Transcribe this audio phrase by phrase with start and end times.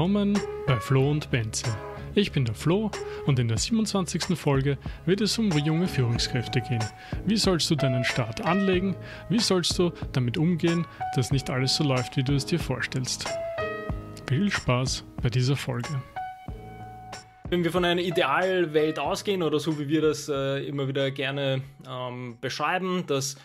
[0.00, 1.66] Willkommen bei Flo und Benze.
[2.14, 2.90] Ich bin der Flo
[3.26, 4.34] und in der 27.
[4.34, 6.82] Folge wird es um junge Führungskräfte gehen.
[7.26, 8.96] Wie sollst du deinen Start anlegen?
[9.28, 13.26] Wie sollst du damit umgehen, dass nicht alles so läuft, wie du es dir vorstellst?
[14.26, 16.02] Viel Spaß bei dieser Folge.
[17.50, 21.60] Wenn wir von einer Idealwelt ausgehen oder so wie wir das äh, immer wieder gerne
[21.86, 23.36] ähm, beschreiben, dass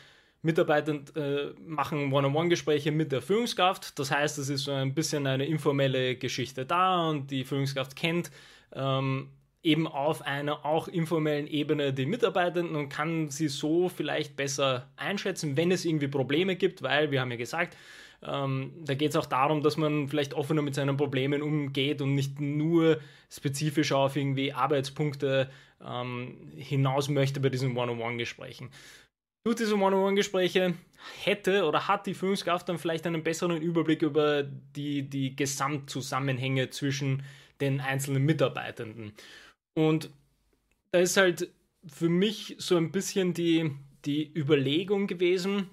[0.45, 3.97] Mitarbeiter äh, machen One-on-One-Gespräche mit der Führungskraft.
[3.97, 8.29] Das heißt, es ist so ein bisschen eine informelle Geschichte da und die Führungskraft kennt
[8.73, 9.29] ähm,
[9.63, 15.57] eben auf einer auch informellen Ebene die Mitarbeitenden und kann sie so vielleicht besser einschätzen,
[15.57, 17.75] wenn es irgendwie Probleme gibt, weil wir haben ja gesagt,
[18.21, 22.13] ähm, da geht es auch darum, dass man vielleicht offener mit seinen Problemen umgeht und
[22.13, 25.49] nicht nur spezifisch auf irgendwie Arbeitspunkte
[25.83, 28.69] ähm, hinaus möchte bei diesen One-on-One-Gesprächen.
[29.45, 30.73] Durch diese One-on-One-Gespräche
[31.23, 37.21] hätte oder hat die Führungskraft dann vielleicht einen besseren Überblick über die, die Gesamtzusammenhänge zwischen
[37.61, 39.13] den einzelnen Mitarbeitenden.
[39.75, 40.09] Und
[40.91, 41.51] da ist halt
[41.85, 43.71] für mich so ein bisschen die,
[44.05, 45.69] die Überlegung gewesen,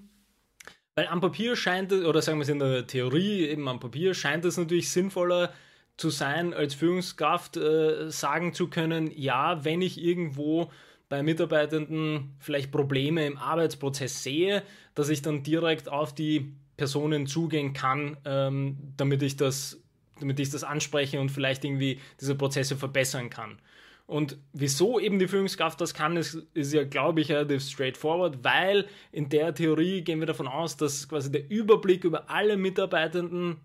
[0.95, 4.13] weil am Papier scheint es, oder sagen wir es in der Theorie, eben am Papier
[4.13, 5.51] scheint es natürlich sinnvoller
[5.97, 10.71] zu sein, als Führungskraft äh, sagen zu können, ja, wenn ich irgendwo
[11.13, 14.63] bei Mitarbeitenden vielleicht Probleme im Arbeitsprozess sehe,
[14.95, 19.79] dass ich dann direkt auf die Personen zugehen kann, ähm, damit ich das
[20.19, 23.59] damit ich das anspreche und vielleicht irgendwie diese Prozesse verbessern kann.
[24.07, 28.87] Und wieso eben die Führungskraft das kann, ist, ist ja, glaube ich, relativ straightforward, weil
[29.11, 33.57] in der Theorie gehen wir davon aus, dass quasi der Überblick über alle Mitarbeitenden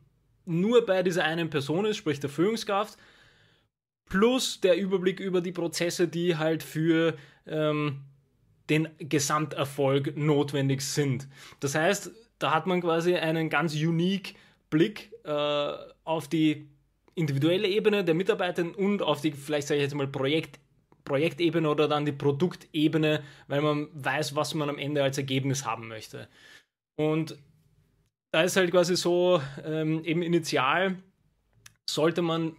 [0.45, 2.99] nur bei dieser einen Person ist, sprich der Führungskraft,
[4.09, 7.15] plus der Überblick über die Prozesse, die halt für
[7.51, 8.03] ähm,
[8.71, 11.27] den Gesamterfolg notwendig sind.
[11.61, 14.35] Das heißt, da hat man quasi einen ganz unique
[14.71, 15.73] Blick äh,
[16.05, 16.69] auf die
[17.15, 20.61] individuelle Ebene der Mitarbeiter und auf die, vielleicht sage ich jetzt mal, Projekt,
[21.05, 25.89] Projektebene oder dann die Produktebene, weil man weiß, was man am Ende als Ergebnis haben
[25.89, 26.29] möchte.
[26.97, 27.37] Und
[28.31, 30.97] da ist halt quasi so, ähm, eben initial
[31.89, 32.55] sollte man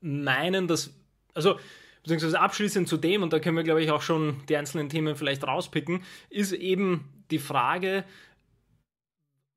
[0.00, 0.94] meinen, dass,
[1.34, 1.58] also
[2.02, 5.16] beziehungsweise abschließend zu dem, und da können wir, glaube ich, auch schon die einzelnen Themen
[5.16, 8.04] vielleicht rauspicken, ist eben die Frage,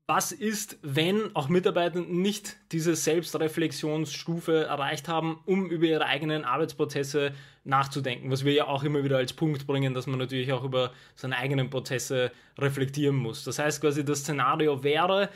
[0.07, 7.33] was ist, wenn auch Mitarbeiter nicht diese Selbstreflexionsstufe erreicht haben, um über ihre eigenen Arbeitsprozesse
[7.63, 10.93] nachzudenken, was wir ja auch immer wieder als Punkt bringen, dass man natürlich auch über
[11.15, 13.43] seine eigenen Prozesse reflektieren muss.
[13.43, 15.29] Das heißt quasi, das Szenario wäre,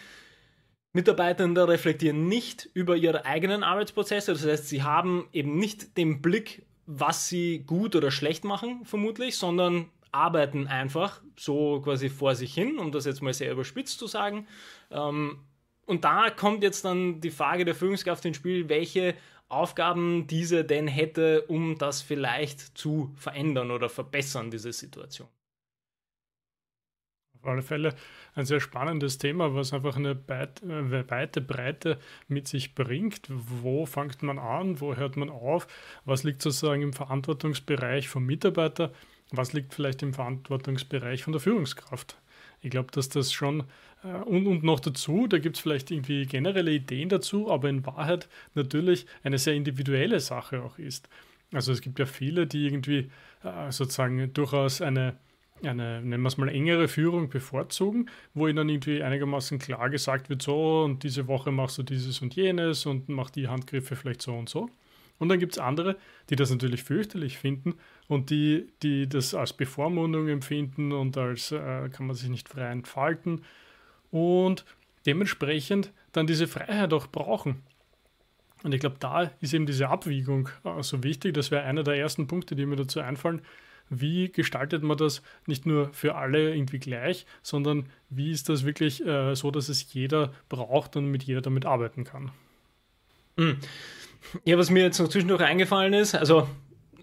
[0.94, 6.64] Mitarbeitende reflektieren nicht über ihre eigenen Arbeitsprozesse, das heißt, sie haben eben nicht den Blick
[6.92, 12.80] was sie gut oder schlecht machen, vermutlich, sondern arbeiten einfach so quasi vor sich hin,
[12.80, 14.48] um das jetzt mal sehr überspitzt zu sagen.
[14.90, 15.38] Ähm,
[15.86, 19.16] und da kommt jetzt dann die Frage der Führungskraft ins Spiel, welche
[19.50, 25.28] Aufgaben diese denn hätte, um das vielleicht zu verändern oder verbessern, diese Situation.
[27.40, 27.96] Auf alle Fälle
[28.36, 33.22] ein sehr spannendes Thema, was einfach eine äh, weite Breite mit sich bringt.
[33.30, 34.80] Wo fängt man an?
[34.80, 35.68] Wo hört man auf?
[36.06, 38.92] Was liegt sozusagen im Verantwortungsbereich vom Mitarbeiter?
[39.32, 42.18] Was liegt vielleicht im Verantwortungsbereich von der Führungskraft?
[42.62, 43.64] Ich glaube, dass das schon
[44.04, 47.86] äh, und, und noch dazu, da gibt es vielleicht irgendwie generelle Ideen dazu, aber in
[47.86, 51.10] Wahrheit natürlich eine sehr individuelle Sache auch ist.
[51.52, 53.10] Also es gibt ja viele, die irgendwie
[53.44, 55.18] äh, sozusagen durchaus eine
[55.64, 60.42] eine, nennen wir es mal, engere Führung bevorzugen, wo ihnen irgendwie einigermaßen klar gesagt wird,
[60.42, 64.34] so und diese Woche machst du dieses und jenes und mach die Handgriffe vielleicht so
[64.36, 64.70] und so.
[65.20, 65.98] Und dann gibt es andere,
[66.30, 67.76] die das natürlich fürchterlich finden
[68.08, 72.72] und die, die das als Bevormundung empfinden und als äh, kann man sich nicht frei
[72.72, 73.44] entfalten
[74.12, 74.66] und
[75.06, 77.62] dementsprechend dann diese Freiheit auch brauchen.
[78.64, 81.34] Und ich glaube, da ist eben diese Abwägung äh, so wichtig.
[81.34, 83.42] Das wäre einer der ersten Punkte, die mir dazu einfallen
[83.90, 89.06] wie gestaltet man das nicht nur für alle irgendwie gleich, sondern wie ist das wirklich
[89.06, 92.32] äh, so, dass es jeder braucht und mit jeder damit arbeiten kann.
[93.38, 93.58] Hm.
[94.44, 96.48] Ja, was mir jetzt noch zwischendurch eingefallen ist, also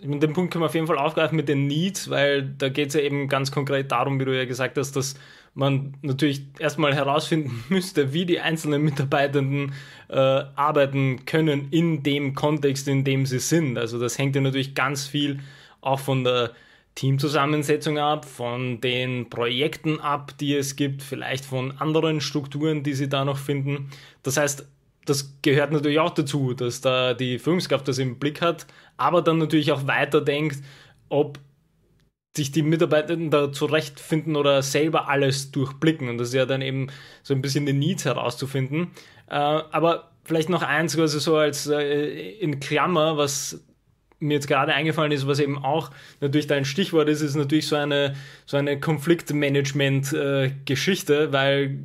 [0.02, 2.94] den Punkt können wir auf jeden Fall aufgreifen mit den Needs, weil da geht es
[2.94, 5.14] ja eben ganz konkret darum, wie du ja gesagt hast, dass
[5.54, 9.72] man natürlich erstmal herausfinden müsste, wie die einzelnen Mitarbeitenden
[10.08, 13.78] äh, arbeiten können in dem Kontext, in dem sie sind.
[13.78, 15.40] Also das hängt ja natürlich ganz viel
[15.80, 16.52] auch von der
[16.96, 23.08] Teamzusammensetzung ab, von den Projekten ab, die es gibt, vielleicht von anderen Strukturen, die sie
[23.08, 23.90] da noch finden.
[24.22, 24.66] Das heißt,
[25.04, 28.66] das gehört natürlich auch dazu, dass da die Führungskraft das im Blick hat,
[28.96, 30.58] aber dann natürlich auch weiterdenkt,
[31.08, 31.38] ob
[32.34, 36.08] sich die Mitarbeitenden da zurechtfinden oder selber alles durchblicken.
[36.08, 36.88] Und das ist ja dann eben
[37.22, 38.90] so ein bisschen die Needs herauszufinden.
[39.28, 43.64] Äh, aber vielleicht noch eins, also so als äh, in Klammer, was
[44.18, 45.90] mir jetzt gerade eingefallen ist, was eben auch
[46.20, 48.14] natürlich dein Stichwort ist, ist natürlich so eine,
[48.46, 51.78] so eine Konfliktmanagement-Geschichte, äh, weil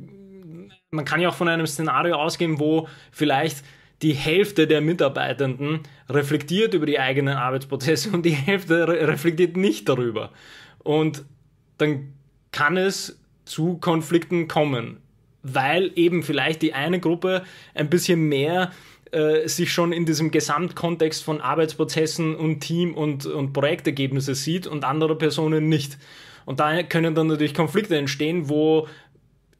[0.90, 3.62] man kann ja auch von einem Szenario ausgehen, wo vielleicht
[4.02, 9.88] die Hälfte der Mitarbeitenden reflektiert über die eigenen Arbeitsprozesse und die Hälfte re reflektiert nicht
[9.88, 10.32] darüber.
[10.78, 11.24] Und
[11.78, 12.14] dann
[12.50, 14.98] kann es zu Konflikten kommen,
[15.42, 17.42] weil eben vielleicht die eine Gruppe
[17.74, 18.70] ein bisschen mehr
[19.12, 24.84] äh, sich schon in diesem Gesamtkontext von Arbeitsprozessen und Team und, und Projektergebnisse sieht und
[24.84, 25.98] andere Personen nicht.
[26.44, 28.88] Und da können dann natürlich Konflikte entstehen, wo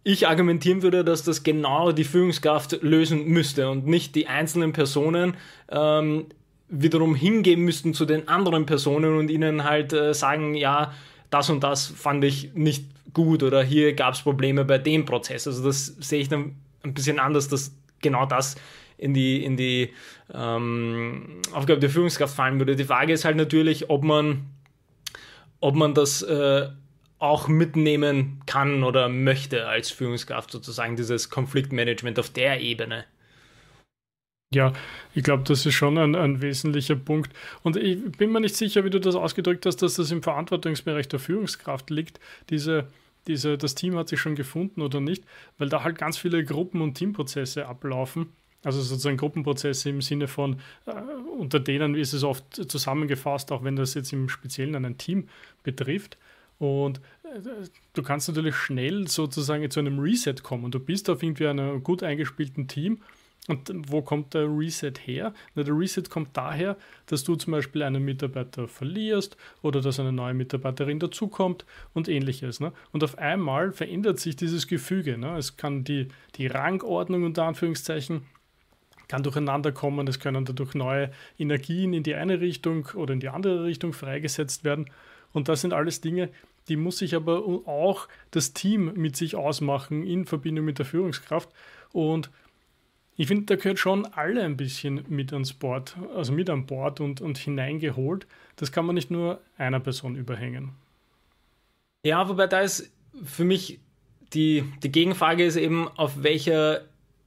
[0.04, 5.34] ich argumentieren würde, dass das genau die Führungskraft lösen müsste und nicht die einzelnen Personen
[5.68, 6.26] ähm,
[6.68, 10.92] wiederum hingehen müssten zu den anderen Personen und ihnen halt äh, sagen, ja,
[11.30, 15.46] das und das fand ich nicht gut oder hier gab es Probleme bei dem Prozess.
[15.46, 18.56] Also das sehe ich dann ein bisschen anders, dass genau das
[19.02, 19.92] in die, in die
[20.32, 22.76] ähm, Aufgabe der Führungskraft fallen würde.
[22.76, 24.46] Die Frage ist halt natürlich, ob man,
[25.60, 26.68] ob man das äh,
[27.18, 33.04] auch mitnehmen kann oder möchte als Führungskraft sozusagen, dieses Konfliktmanagement auf der Ebene.
[34.54, 34.72] Ja,
[35.14, 37.32] ich glaube, das ist schon ein, ein, wesentlicher Punkt.
[37.62, 41.08] Und ich bin mir nicht sicher, wie du das ausgedrückt hast, dass das im Verantwortungsbereich
[41.08, 42.20] der Führungskraft liegt.
[42.50, 42.88] Diese,
[43.26, 45.24] diese, das Team hat sich schon gefunden oder nicht,
[45.56, 48.32] weil da halt ganz viele Gruppen- und Teamprozesse ablaufen.
[48.64, 50.92] Also sozusagen Gruppenprozesse im Sinne von, äh,
[51.38, 55.28] unter denen ist es oft zusammengefasst, auch wenn das jetzt im Speziellen ein Team
[55.62, 56.16] betrifft.
[56.58, 57.40] Und äh,
[57.92, 60.64] du kannst natürlich schnell sozusagen zu einem Reset kommen.
[60.64, 63.00] Und du bist auf irgendwie einem gut eingespielten Team.
[63.48, 65.34] Und wo kommt der Reset her?
[65.56, 66.76] Na, der Reset kommt daher,
[67.06, 72.60] dass du zum Beispiel einen Mitarbeiter verlierst oder dass eine neue Mitarbeiterin dazukommt und ähnliches.
[72.60, 72.72] Ne?
[72.92, 75.18] Und auf einmal verändert sich dieses Gefüge.
[75.18, 75.36] Ne?
[75.36, 76.06] Es kann die,
[76.36, 78.22] die Rangordnung unter Anführungszeichen
[79.12, 83.28] kann durcheinander kommen, es können dadurch neue Energien in die eine Richtung oder in die
[83.28, 84.86] andere Richtung freigesetzt werden.
[85.34, 86.30] Und das sind alles Dinge,
[86.68, 91.50] die muss sich aber auch das Team mit sich ausmachen in Verbindung mit der Führungskraft.
[91.92, 92.30] Und
[93.18, 97.00] ich finde, da gehört schon alle ein bisschen mit ans Bord, also mit an Bord
[97.00, 98.26] und, und hineingeholt.
[98.56, 100.70] Das kann man nicht nur einer Person überhängen.
[102.02, 102.90] Ja, wobei da ist
[103.22, 103.78] für mich
[104.32, 106.86] die, die Gegenfrage ist eben, auf welcher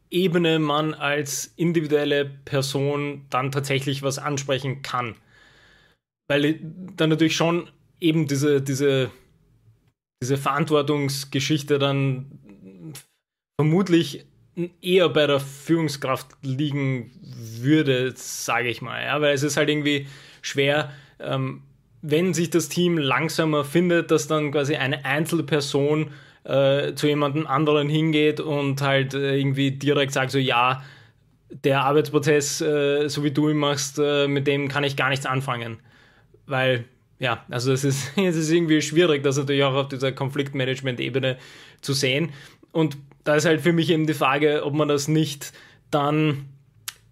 [0.09, 5.15] Ebene man als individuelle Person dann tatsächlich was ansprechen kann.
[6.27, 6.59] Weil
[6.95, 7.69] dann natürlich schon
[7.99, 9.11] eben diese, diese,
[10.21, 12.39] diese Verantwortungsgeschichte dann
[13.59, 14.25] vermutlich
[14.81, 17.11] eher bei der Führungskraft liegen
[17.59, 19.03] würde, sage ich mal.
[19.03, 19.21] Ja?
[19.21, 20.07] Weil es ist halt irgendwie
[20.41, 21.61] schwer, ähm,
[22.01, 26.11] wenn sich das Team langsamer findet, dass dann quasi eine Einzelperson
[26.45, 30.83] äh, zu jemandem anderen hingeht und halt äh, irgendwie direkt sagt so, ja,
[31.49, 35.25] der Arbeitsprozess, äh, so wie du ihn machst, äh, mit dem kann ich gar nichts
[35.25, 35.79] anfangen.
[36.45, 36.85] Weil,
[37.19, 41.37] ja, also es ist, es ist irgendwie schwierig, das natürlich auch auf dieser Konfliktmanagement-Ebene
[41.81, 42.31] zu sehen.
[42.71, 45.51] Und da ist halt für mich eben die Frage, ob man das nicht
[45.89, 46.45] dann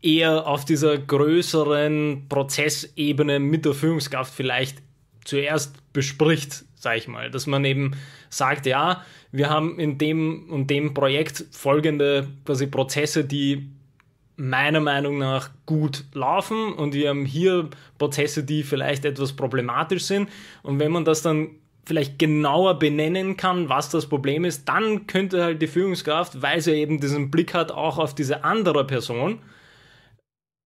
[0.02, 4.80] eher auf dieser größeren Prozessebene mit der Führungskraft vielleicht
[5.24, 7.96] zuerst bespricht, sage ich mal, dass man eben
[8.30, 13.72] sagt, ja, wir haben in dem und dem Projekt folgende quasi Prozesse, die
[14.36, 20.30] meiner Meinung nach gut laufen und wir haben hier Prozesse, die vielleicht etwas problematisch sind.
[20.64, 21.52] Und wenn man das dann
[21.86, 26.74] vielleicht genauer benennen kann, was das Problem ist, dann könnte halt die Führungskraft, weil sie
[26.74, 29.40] eben diesen Blick hat, auch auf diese andere Person,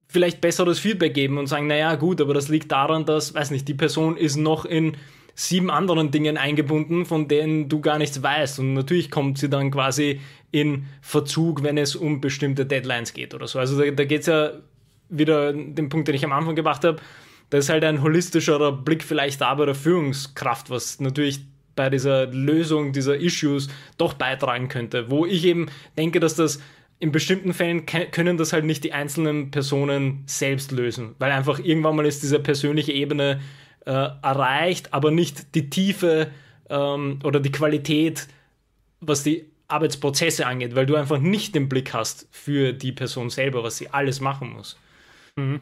[0.08, 3.68] vielleicht besseres Feedback geben und sagen, naja, gut, aber das liegt daran, dass, weiß nicht,
[3.68, 4.96] die Person ist noch in
[5.40, 8.60] sieben anderen Dingen eingebunden, von denen du gar nichts weißt.
[8.60, 13.48] Und natürlich kommt sie dann quasi in Verzug, wenn es um bestimmte Deadlines geht oder
[13.48, 13.60] so.
[13.60, 14.54] Also da, da geht es ja
[15.10, 17.00] wieder den Punkt, den ich am Anfang gemacht habe.
[17.52, 21.42] Da ist halt ein holistischerer Blick vielleicht da bei der Führungskraft, was natürlich
[21.76, 25.12] bei dieser Lösung dieser Issues doch beitragen könnte.
[25.12, 25.68] Wo ich eben
[25.98, 26.60] denke, dass das
[26.98, 31.96] in bestimmten Fällen können das halt nicht die einzelnen Personen selbst lösen, weil einfach irgendwann
[31.96, 33.40] mal ist diese persönliche Ebene
[33.88, 36.30] äh, erreicht, aber nicht die Tiefe
[36.70, 38.28] ähm, oder die Qualität,
[39.00, 43.64] was die Arbeitsprozesse angeht, weil du einfach nicht den Blick hast für die Person selber,
[43.64, 44.78] was sie alles machen muss.
[45.38, 45.62] Mhm.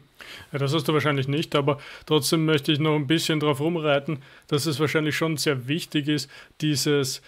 [0.52, 4.18] Ja, das hast du wahrscheinlich nicht, aber trotzdem möchte ich noch ein bisschen darauf rumreiten,
[4.48, 6.28] dass es wahrscheinlich schon sehr wichtig ist,
[6.60, 7.18] dieses,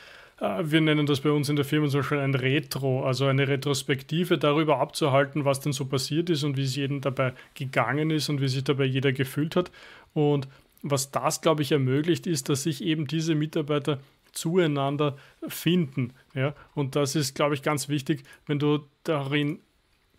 [0.41, 3.47] äh, wir nennen das bei uns in der Firma zum Beispiel ein Retro, also eine
[3.47, 8.29] Retrospektive darüber abzuhalten, was denn so passiert ist und wie es jedem dabei gegangen ist
[8.31, 9.71] und wie sich dabei jeder gefühlt hat.
[10.15, 10.49] Und
[10.83, 14.01] was das, glaube ich, ermöglicht, ist, dass sich eben diese Mitarbeiter
[14.33, 15.17] zueinander
[15.49, 16.13] finden.
[16.35, 16.55] Ja?
[16.75, 19.61] Und das ist, glaube ich, ganz wichtig, wenn du darin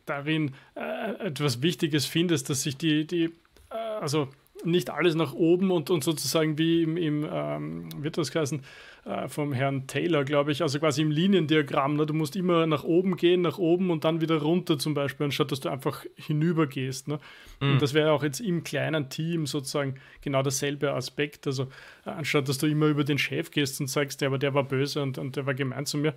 [0.09, 3.25] darin äh, etwas Wichtiges findest, dass sich die, die
[3.69, 4.29] äh, also
[4.63, 8.61] nicht alles nach oben und, und sozusagen wie im, im ähm, wird das heißen,
[9.05, 11.95] äh, vom Herrn Taylor, glaube ich, also quasi im Liniendiagramm.
[11.95, 12.05] Ne?
[12.05, 15.51] Du musst immer nach oben gehen, nach oben und dann wieder runter zum Beispiel, anstatt
[15.51, 17.07] dass du einfach hinüber gehst.
[17.07, 17.19] Ne?
[17.59, 17.73] Mhm.
[17.73, 21.47] Und das wäre auch jetzt im kleinen Team sozusagen genau dasselbe Aspekt.
[21.47, 21.63] Also
[22.05, 24.63] äh, anstatt dass du immer über den Chef gehst und sagst, ja, aber der war
[24.63, 26.13] böse und, und der war gemein zu mir.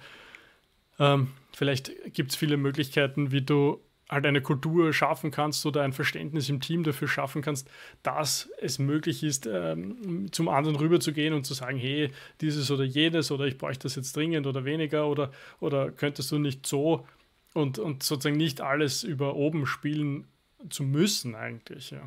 [0.98, 3.80] Ähm, vielleicht gibt es viele Möglichkeiten, wie du
[4.12, 7.68] halt eine Kultur schaffen kannst oder ein Verständnis im Team dafür schaffen kannst,
[8.02, 13.30] dass es möglich ist, ähm, zum anderen rüberzugehen und zu sagen, hey, dieses oder jenes
[13.30, 17.06] oder ich bräuchte das jetzt dringend oder weniger oder, oder könntest du nicht so
[17.54, 20.26] und, und sozusagen nicht alles über oben spielen
[20.68, 22.02] zu müssen eigentlich, ja.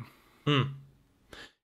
[0.46, 0.70] Hm.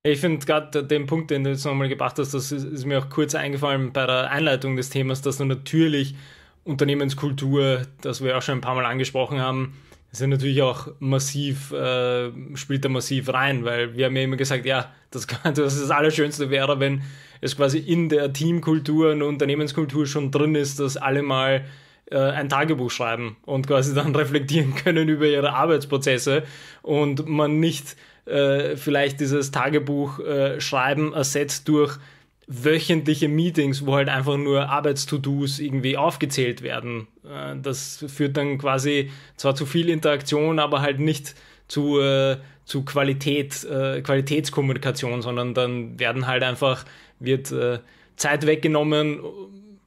[0.04, 2.98] Ich finde gerade den Punkt, den du jetzt nochmal gebracht hast, das ist, ist, mir
[2.98, 6.16] auch kurz eingefallen bei der Einleitung des Themas, dass du natürlich
[6.64, 9.74] Unternehmenskultur, das wir auch schon ein paar Mal angesprochen haben,
[10.20, 14.66] ja natürlich auch massiv, äh, spielt da massiv rein, weil wir haben ja immer gesagt,
[14.66, 17.02] ja, das, das, das Allerschönste wäre, wenn
[17.40, 21.64] es quasi in der Teamkultur und Unternehmenskultur schon drin ist, dass alle mal
[22.10, 26.42] äh, ein Tagebuch schreiben und quasi dann reflektieren können über ihre Arbeitsprozesse
[26.82, 31.98] und man nicht äh, vielleicht dieses Tagebuch äh, schreiben ersetzt durch
[32.46, 37.06] wöchentliche Meetings, wo halt einfach nur Arbeits-To-Dos irgendwie aufgezählt werden.
[37.24, 41.34] Äh, das führt dann quasi zwar zu viel Interaktion, aber halt nicht
[41.68, 46.84] zu, äh, zu Qualität, äh, Qualitätskommunikation, sondern dann werden halt einfach,
[47.18, 47.78] wird äh,
[48.16, 49.20] Zeit weggenommen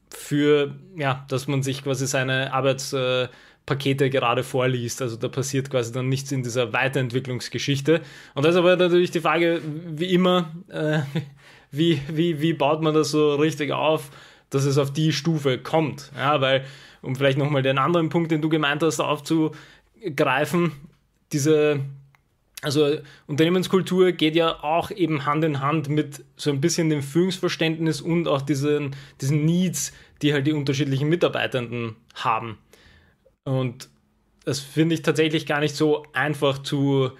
[0.09, 5.01] für, ja, dass man sich quasi seine Arbeitspakete gerade vorliest.
[5.01, 8.01] Also da passiert quasi dann nichts in dieser Weiterentwicklungsgeschichte.
[8.33, 10.99] Und da ist aber natürlich die Frage, wie immer, äh,
[11.77, 14.11] wie, wie, wie baut man das so richtig auf,
[14.49, 16.11] dass es auf die Stufe kommt.
[16.15, 16.65] Ja, weil,
[17.01, 20.71] um vielleicht nochmal den anderen Punkt, den du gemeint hast, aufzugreifen,
[21.31, 21.81] diese,
[22.61, 28.01] also Unternehmenskultur geht ja auch eben Hand in Hand mit so ein bisschen dem Führungsverständnis
[28.01, 32.57] und auch diesen, diesen Needs, die halt die unterschiedlichen Mitarbeitenden haben.
[33.43, 33.89] Und
[34.45, 37.11] das finde ich tatsächlich gar nicht so einfach zu,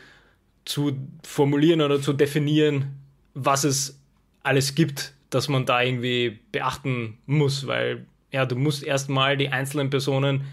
[0.64, 0.94] zu
[1.24, 3.00] formulieren oder zu definieren,
[3.34, 4.00] was es
[4.46, 9.90] alles gibt, dass man da irgendwie beachten muss, weil ja, du musst erstmal die einzelnen
[9.90, 10.46] Personen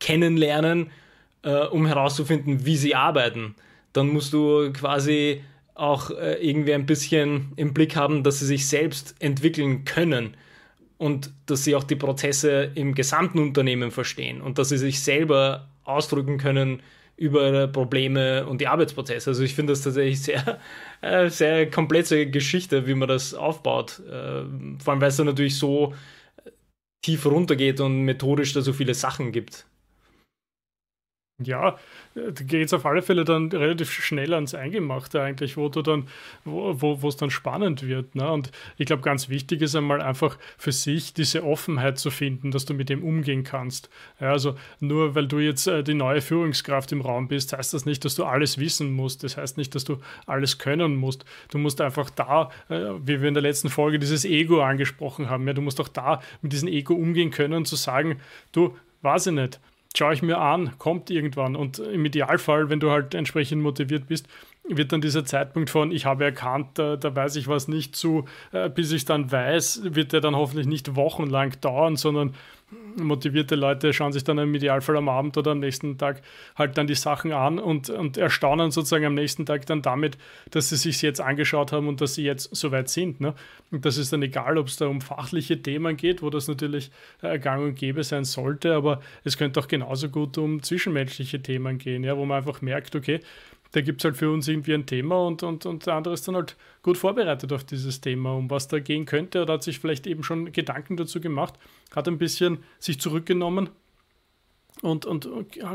[0.00, 0.90] kennenlernen,
[1.42, 3.54] äh, um herauszufinden, wie sie arbeiten.
[3.92, 5.42] Dann musst du quasi
[5.74, 10.36] auch äh, irgendwie ein bisschen im Blick haben, dass sie sich selbst entwickeln können
[10.98, 15.68] und dass sie auch die Prozesse im gesamten Unternehmen verstehen und dass sie sich selber
[15.84, 16.82] ausdrücken können,
[17.18, 19.30] über Probleme und die Arbeitsprozesse.
[19.30, 20.60] Also ich finde das tatsächlich sehr,
[21.02, 24.00] äh, sehr komplexe Geschichte, wie man das aufbaut.
[24.08, 24.44] Äh,
[24.78, 25.94] vor allem, weil es da natürlich so
[27.02, 29.66] tief runtergeht und methodisch da so viele Sachen gibt.
[31.40, 31.78] Ja,
[32.16, 36.08] da geht es auf alle Fälle dann relativ schnell ans Eingemachte eigentlich, wo du dann,
[36.44, 38.16] wo es dann spannend wird.
[38.16, 38.28] Ne?
[38.28, 42.64] Und ich glaube, ganz wichtig ist einmal einfach für sich diese Offenheit zu finden, dass
[42.64, 43.88] du mit dem umgehen kannst.
[44.20, 47.86] Ja, also nur weil du jetzt äh, die neue Führungskraft im Raum bist, heißt das
[47.86, 49.22] nicht, dass du alles wissen musst.
[49.22, 51.24] Das heißt nicht, dass du alles können musst.
[51.52, 55.46] Du musst einfach da, äh, wie wir in der letzten Folge dieses Ego angesprochen haben,
[55.46, 59.28] ja, du musst auch da mit diesem Ego umgehen können und zu sagen, du, weiß
[59.28, 59.60] ich nicht
[59.96, 61.56] schaue ich mir an, kommt irgendwann.
[61.56, 64.28] Und im Idealfall, wenn du halt entsprechend motiviert bist,
[64.68, 68.24] wird dann dieser Zeitpunkt von, ich habe erkannt, da, da weiß ich was nicht zu,
[68.52, 72.34] äh, bis ich dann weiß, wird der dann hoffentlich nicht wochenlang dauern, sondern
[72.96, 76.20] motivierte Leute schauen sich dann im Idealfall am Abend oder am nächsten Tag
[76.56, 80.18] halt dann die Sachen an und, und erstaunen sozusagen am nächsten Tag dann damit,
[80.50, 83.20] dass sie sich jetzt angeschaut haben und dass sie jetzt soweit sind.
[83.20, 83.34] Ne?
[83.70, 86.90] Und das ist dann egal, ob es da um fachliche Themen geht, wo das natürlich
[87.22, 91.78] äh, gang und gäbe sein sollte, aber es könnte auch genauso gut um zwischenmenschliche Themen
[91.78, 93.20] gehen, ja, wo man einfach merkt, okay,
[93.72, 96.26] da gibt es halt für uns irgendwie ein Thema und, und, und der andere ist
[96.26, 99.78] dann halt gut vorbereitet auf dieses Thema, um was da gehen könnte oder hat sich
[99.78, 101.54] vielleicht eben schon Gedanken dazu gemacht,
[101.94, 103.70] hat ein bisschen sich zurückgenommen
[104.82, 105.28] und, und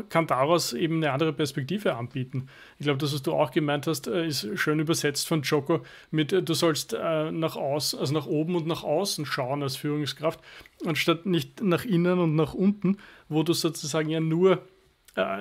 [0.09, 2.47] kann daraus eben eine andere Perspektive anbieten.
[2.79, 5.81] Ich glaube, das, was du auch gemeint hast, äh, ist schön übersetzt von Joko
[6.11, 9.75] mit, äh, du sollst äh, nach außen, also nach oben und nach außen schauen als
[9.75, 10.39] Führungskraft,
[10.85, 12.97] anstatt nicht nach innen und nach unten,
[13.29, 14.63] wo du sozusagen ja nur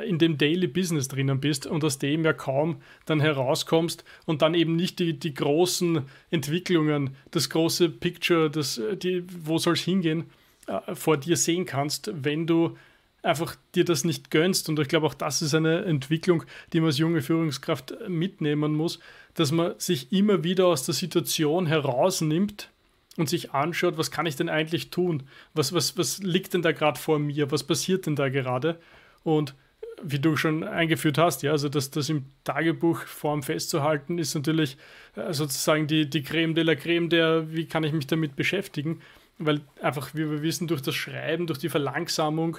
[0.07, 2.77] in dem Daily Business drinnen bist und aus dem ja kaum
[3.07, 9.25] dann herauskommst und dann eben nicht die, die großen Entwicklungen, das große Picture, das, die,
[9.47, 10.25] wo soll es hingehen,
[10.67, 12.77] äh, vor dir sehen kannst, wenn du
[13.23, 14.69] einfach dir das nicht gönnst.
[14.69, 18.99] Und ich glaube, auch das ist eine Entwicklung, die man als junge Führungskraft mitnehmen muss,
[19.35, 22.69] dass man sich immer wieder aus der Situation herausnimmt
[23.17, 25.23] und sich anschaut, was kann ich denn eigentlich tun?
[25.55, 27.51] Was, was, was liegt denn da gerade vor mir?
[27.51, 28.79] Was passiert denn da gerade?
[29.23, 29.55] Und
[30.03, 34.77] wie du schon eingeführt hast, ja, also das, das im Tagebuchform festzuhalten, ist natürlich
[35.17, 39.01] äh, sozusagen die, die Creme de la Creme der, wie kann ich mich damit beschäftigen,
[39.39, 42.59] weil einfach, wie wir wissen, durch das Schreiben, durch die Verlangsamung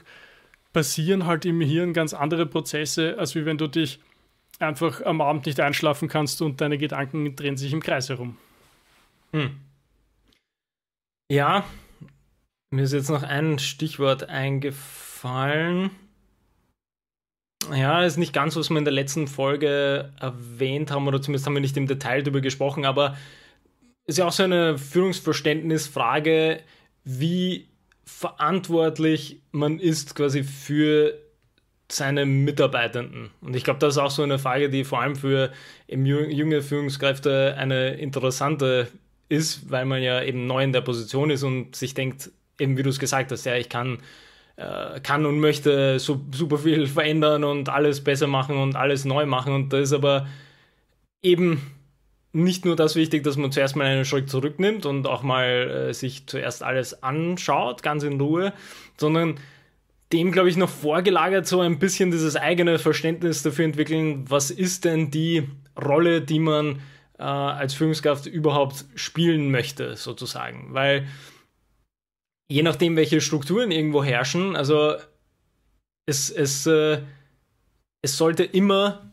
[0.71, 3.99] passieren halt im Hirn ganz andere Prozesse, als wie wenn du dich
[4.59, 8.37] einfach am Abend nicht einschlafen kannst und deine Gedanken drehen sich im Kreis herum.
[9.31, 9.59] Hm.
[11.31, 11.65] Ja,
[12.69, 15.91] mir ist jetzt noch ein Stichwort eingefallen.
[17.72, 21.53] Ja, ist nicht ganz, was wir in der letzten Folge erwähnt haben, oder zumindest haben
[21.53, 23.17] wir nicht im Detail darüber gesprochen, aber
[24.05, 26.60] ist ja auch so eine Führungsverständnisfrage,
[27.03, 27.67] wie
[28.05, 31.17] verantwortlich man ist quasi für
[31.89, 33.29] seine Mitarbeitenden.
[33.41, 35.51] Und ich glaube, das ist auch so eine Frage, die vor allem für
[35.88, 38.88] junge Führungskräfte eine interessante
[39.29, 42.84] ist, weil man ja eben neu in der Position ist und sich denkt, eben wie
[42.84, 44.00] du es gesagt hast, ja, ich kann,
[44.55, 49.53] kann und möchte so, super viel verändern und alles besser machen und alles neu machen.
[49.53, 50.27] Und da ist aber
[51.24, 51.62] eben
[52.33, 55.93] nicht nur das wichtig, dass man zuerst mal einen Schritt zurücknimmt und auch mal äh,
[55.93, 58.53] sich zuerst alles anschaut, ganz in Ruhe,
[58.98, 59.36] sondern
[60.12, 64.86] dem, glaube ich, noch vorgelagert so ein bisschen dieses eigene Verständnis dafür entwickeln, was ist
[64.86, 65.48] denn die
[65.79, 66.81] Rolle, die man
[67.17, 70.67] äh, als Führungskraft überhaupt spielen möchte, sozusagen.
[70.74, 71.07] Weil
[72.53, 74.93] je nachdem, welche Strukturen irgendwo herrschen, also
[76.05, 77.00] es, es, äh,
[78.03, 79.12] es sollte immer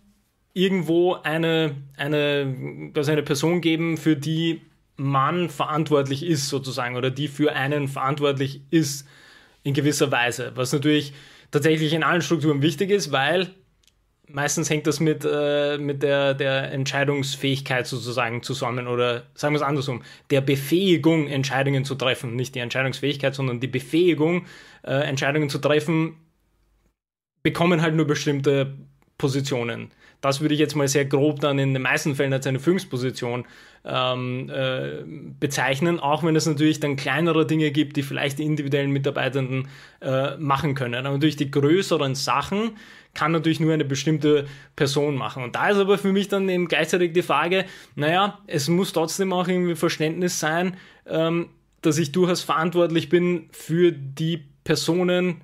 [0.52, 4.60] irgendwo eine, eine, also eine Person geben, für die
[4.96, 9.08] man verantwortlich ist, sozusagen, oder die für einen verantwortlich ist
[9.62, 10.52] in gewisser Weise.
[10.56, 11.14] Was natürlich
[11.50, 13.54] tatsächlich in allen Strukturen wichtig ist, weil
[14.32, 19.62] meistens hängt das mit, äh, mit der, der Entscheidungsfähigkeit sozusagen zusammen oder sagen wir es
[19.62, 22.36] andersrum, der Befähigung, Entscheidungen zu treffen.
[22.36, 24.46] Nicht die Entscheidungsfähigkeit, sondern die Befähigung,
[24.82, 26.16] äh, Entscheidungen zu treffen,
[27.42, 28.74] bekommen halt nur bestimmte
[29.18, 29.90] Positionen.
[30.20, 33.46] Das würde ich jetzt mal sehr grob dann in den meisten Fällen als eine Führungsposition
[33.84, 35.02] ähm, äh,
[35.38, 39.68] bezeichnen, auch wenn es natürlich dann kleinere Dinge gibt, die vielleicht die individuellen Mitarbeitenden
[40.02, 41.06] äh, machen können.
[41.06, 42.72] Aber natürlich die größeren Sachen
[43.14, 44.46] kann natürlich nur eine bestimmte
[44.76, 45.42] Person machen.
[45.42, 47.64] Und da ist aber für mich dann eben gleichzeitig die Frage,
[47.96, 51.50] naja, es muss trotzdem auch irgendwie Verständnis sein, ähm,
[51.82, 55.40] dass ich durchaus verantwortlich bin für die Personen,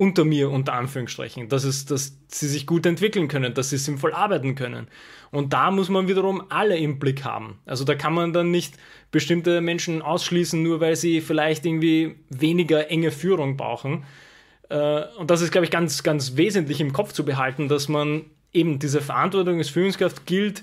[0.00, 4.12] unter mir, unter Anführungsstrichen, dass, es, dass sie sich gut entwickeln können, dass sie sinnvoll
[4.12, 4.86] arbeiten können.
[5.32, 7.58] Und da muss man wiederum alle im Blick haben.
[7.66, 8.78] Also da kann man dann nicht
[9.10, 14.04] bestimmte Menschen ausschließen, nur weil sie vielleicht irgendwie weniger enge Führung brauchen.
[14.68, 18.22] Äh, und das ist, glaube ich, ganz, ganz wesentlich im Kopf zu behalten, dass man
[18.52, 20.62] eben diese Verantwortung als Führungskraft gilt,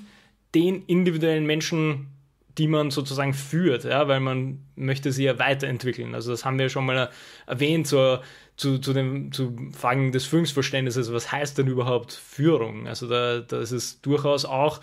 [0.54, 2.16] den individuellen Menschen
[2.58, 6.16] die man sozusagen führt, ja, weil man möchte sie ja weiterentwickeln.
[6.16, 7.10] Also das haben wir schon mal
[7.48, 8.20] erwähnt, so
[8.56, 12.88] zu, zu, dem, zu Fragen des Führungsverständnisses, was heißt denn überhaupt Führung?
[12.88, 14.80] Also da, da ist es durchaus auch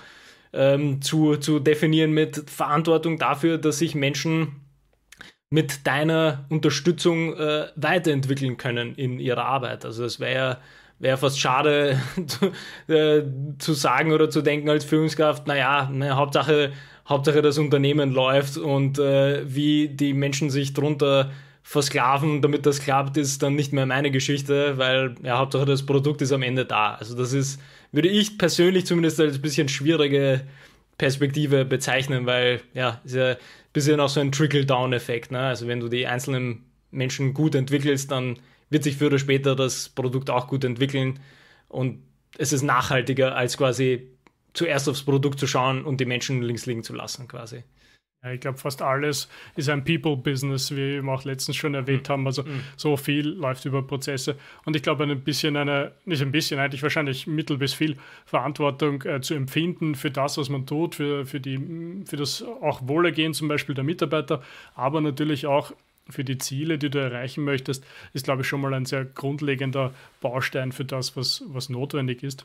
[0.52, 4.56] ähm, zu, zu definieren mit Verantwortung dafür, dass sich Menschen
[5.52, 9.84] mit deiner Unterstützung äh, weiterentwickeln können in ihrer Arbeit.
[9.84, 10.58] Also es wäre
[10.98, 12.52] wäre fast schade zu,
[12.92, 13.22] äh,
[13.58, 16.72] zu, sagen oder zu denken als Führungskraft, naja, na, Hauptsache,
[17.06, 21.30] Hauptsache das Unternehmen läuft und äh, wie die Menschen sich drunter
[21.62, 26.22] versklaven, damit das klappt, ist dann nicht mehr meine Geschichte, weil ja, Hauptsache das Produkt
[26.22, 26.94] ist am Ende da.
[26.94, 27.60] Also das ist,
[27.90, 30.42] würde ich persönlich zumindest als ein bisschen schwierige
[30.96, 33.36] Perspektive bezeichnen, weil ja, ist ja
[33.72, 35.32] bisschen auch so ein Trickle-Down-Effekt.
[35.32, 35.40] Ne?
[35.40, 38.38] Also wenn du die einzelnen Menschen gut entwickelst, dann
[38.70, 41.20] wird sich früher oder später das Produkt auch gut entwickeln
[41.68, 42.02] und
[42.38, 44.08] es ist nachhaltiger, als quasi
[44.54, 47.64] zuerst aufs Produkt zu schauen und die Menschen links liegen zu lassen, quasi.
[48.22, 52.12] Ja, ich glaube, fast alles ist ein People-Business, wie wir auch letztens schon erwähnt mhm.
[52.12, 52.26] haben.
[52.26, 52.62] Also mhm.
[52.76, 54.36] so viel läuft über Prozesse.
[54.64, 59.02] Und ich glaube, ein bisschen eine, nicht ein bisschen, eigentlich wahrscheinlich mittel bis viel Verantwortung
[59.02, 61.58] äh, zu empfinden für das, was man tut, für, für, die,
[62.06, 64.42] für das auch Wohlergehen zum Beispiel der Mitarbeiter,
[64.76, 65.72] aber natürlich auch
[66.08, 69.92] für die Ziele, die du erreichen möchtest, ist, glaube ich, schon mal ein sehr grundlegender
[70.20, 72.44] Baustein für das, was, was notwendig ist.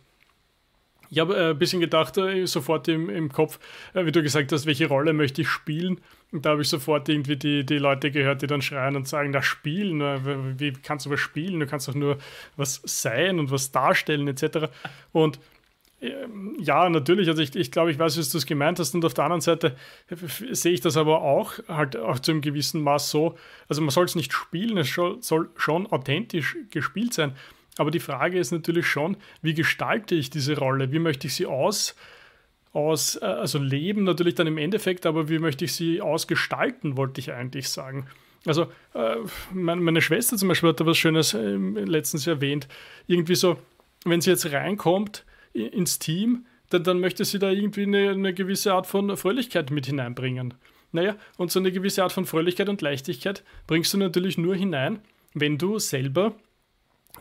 [1.10, 3.60] Ich habe äh, ein bisschen gedacht, äh, sofort im, im Kopf,
[3.94, 6.02] äh, wie du gesagt hast, welche Rolle möchte ich spielen?
[6.32, 9.32] Und da habe ich sofort irgendwie die, die Leute gehört, die dann schreien und sagen,
[9.32, 11.60] das Spielen, wie kannst du was spielen?
[11.60, 12.18] Du kannst doch nur
[12.58, 14.70] was sein und was darstellen etc.
[15.14, 15.40] Und
[16.00, 19.04] ähm, ja, natürlich, also ich, ich glaube, ich weiß, was du es gemeint hast und
[19.04, 19.76] auf der anderen Seite
[20.52, 23.36] sehe ich das aber auch halt auch zu einem gewissen Maß so,
[23.68, 27.34] also man soll es nicht spielen, es soll schon authentisch gespielt sein,
[27.78, 30.92] aber die Frage ist natürlich schon, wie gestalte ich diese Rolle?
[30.92, 31.96] Wie möchte ich sie aus,
[32.74, 37.22] aus äh, also leben natürlich dann im Endeffekt, aber wie möchte ich sie ausgestalten, wollte
[37.22, 38.08] ich eigentlich sagen.
[38.46, 38.64] Also
[38.94, 39.18] äh,
[39.54, 42.68] meine, Schwester zum Beispiel hat da was Schönes äh, letztens erwähnt.
[43.08, 43.58] Irgendwie so,
[44.06, 48.74] wenn sie jetzt reinkommt ins Team, dann, dann möchte sie da irgendwie eine, eine gewisse
[48.74, 50.54] Art von Fröhlichkeit mit hineinbringen.
[50.92, 55.00] Naja, und so eine gewisse Art von Fröhlichkeit und Leichtigkeit bringst du natürlich nur hinein,
[55.34, 56.34] wenn du selber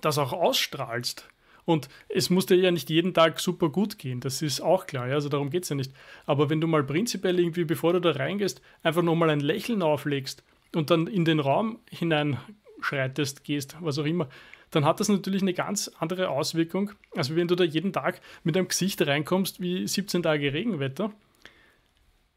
[0.01, 1.29] das auch ausstrahlst.
[1.65, 5.07] Und es muss dir ja nicht jeden Tag super gut gehen, das ist auch klar,
[5.07, 5.91] also darum geht es ja nicht.
[6.25, 10.45] Aber wenn du mal prinzipiell irgendwie, bevor du da reingehst, einfach nochmal ein Lächeln auflegst
[10.75, 14.29] und dann in den Raum hineinschreitest, gehst, was auch immer,
[14.71, 18.57] dann hat das natürlich eine ganz andere Auswirkung, als wenn du da jeden Tag mit
[18.57, 21.13] einem Gesicht reinkommst wie 17 Tage Regenwetter.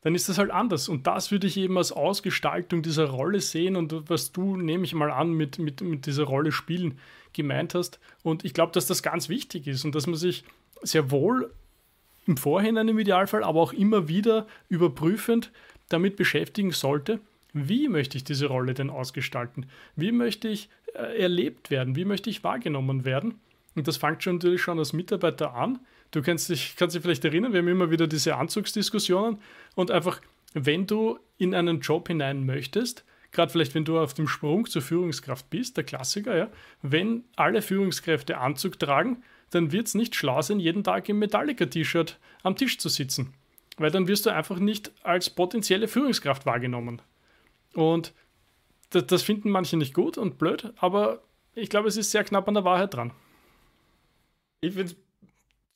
[0.01, 0.87] Dann ist das halt anders.
[0.87, 4.93] Und das würde ich eben als Ausgestaltung dieser Rolle sehen und was du, nehme ich
[4.93, 6.97] mal an, mit, mit, mit dieser Rolle spielen
[7.33, 7.99] gemeint hast.
[8.23, 10.45] Und ich glaube, dass das ganz wichtig ist und dass man sich
[10.81, 11.53] sehr wohl
[12.25, 15.51] im Vorhinein im Idealfall, aber auch immer wieder überprüfend
[15.89, 17.19] damit beschäftigen sollte,
[17.53, 19.65] wie möchte ich diese Rolle denn ausgestalten?
[19.95, 21.95] Wie möchte ich äh, erlebt werden?
[21.95, 23.39] Wie möchte ich wahrgenommen werden?
[23.75, 25.79] Und das fängt schon natürlich schon als Mitarbeiter an.
[26.11, 29.39] Du kannst dich, kannst dich vielleicht erinnern, wir haben immer wieder diese Anzugsdiskussionen
[29.79, 30.19] und einfach,
[30.53, 34.81] wenn du in einen Job hinein möchtest, gerade vielleicht wenn du auf dem Sprung zur
[34.81, 36.49] Führungskraft bist, der Klassiker, ja,
[36.81, 42.19] wenn alle Führungskräfte Anzug tragen, dann wird es nicht schlau sein, jeden Tag im Metallica-T-Shirt
[42.43, 43.33] am Tisch zu sitzen.
[43.77, 47.01] Weil dann wirst du einfach nicht als potenzielle Führungskraft wahrgenommen.
[47.73, 48.13] Und
[48.89, 51.23] das, das finden manche nicht gut und blöd, aber
[51.55, 53.13] ich glaube, es ist sehr knapp an der Wahrheit dran.
[54.59, 54.97] Ich finde es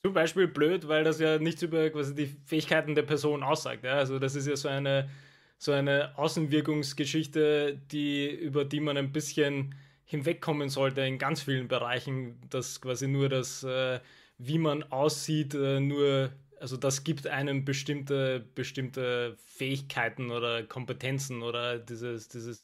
[0.04, 3.84] zum Beispiel blöd, weil das ja nichts über quasi die Fähigkeiten der Person aussagt.
[3.84, 3.94] Ja?
[3.94, 5.08] Also das ist ja so eine,
[5.56, 12.38] so eine Außenwirkungsgeschichte, die, über die man ein bisschen hinwegkommen sollte in ganz vielen Bereichen,
[12.50, 13.98] dass quasi nur das, äh,
[14.36, 21.78] wie man aussieht, äh, nur also das gibt einem bestimmte, bestimmte Fähigkeiten oder Kompetenzen oder
[21.78, 22.63] dieses, dieses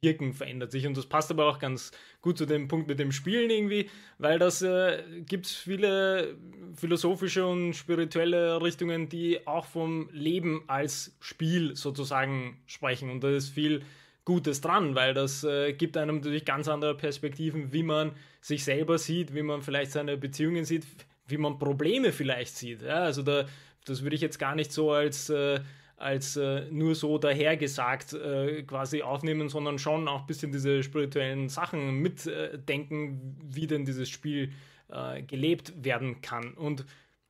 [0.00, 0.86] Wirken verändert sich.
[0.86, 4.38] Und das passt aber auch ganz gut zu dem Punkt mit dem Spielen irgendwie, weil
[4.38, 6.36] das äh, gibt viele
[6.74, 13.10] philosophische und spirituelle Richtungen, die auch vom Leben als Spiel sozusagen sprechen.
[13.10, 13.82] Und da ist viel
[14.24, 18.98] Gutes dran, weil das äh, gibt einem natürlich ganz andere Perspektiven, wie man sich selber
[18.98, 20.86] sieht, wie man vielleicht seine Beziehungen sieht,
[21.26, 22.82] wie man Probleme vielleicht sieht.
[22.82, 23.46] Ja, also da,
[23.84, 25.60] das würde ich jetzt gar nicht so als, äh,
[25.98, 31.48] als äh, nur so dahergesagt äh, quasi aufnehmen, sondern schon auch ein bisschen diese spirituellen
[31.48, 34.52] Sachen mitdenken, wie denn dieses Spiel
[34.88, 36.54] äh, gelebt werden kann.
[36.54, 36.86] Und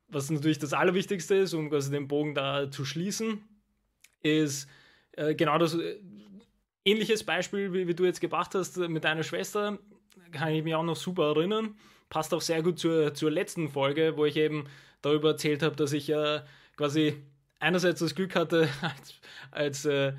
[0.07, 3.43] was natürlich das Allerwichtigste ist, um quasi den Bogen da zu schließen,
[4.21, 4.69] ist
[5.13, 5.95] äh, genau das äh,
[6.85, 9.79] ähnliches Beispiel, wie, wie du jetzt gebracht hast mit deiner Schwester,
[10.31, 11.75] kann ich mich auch noch super erinnern
[12.09, 14.65] passt auch sehr gut zur, zur letzten Folge, wo ich eben
[15.01, 16.41] darüber erzählt habe, dass ich äh,
[16.75, 17.15] quasi
[17.59, 19.13] einerseits das Glück hatte, als,
[19.51, 20.13] als äh,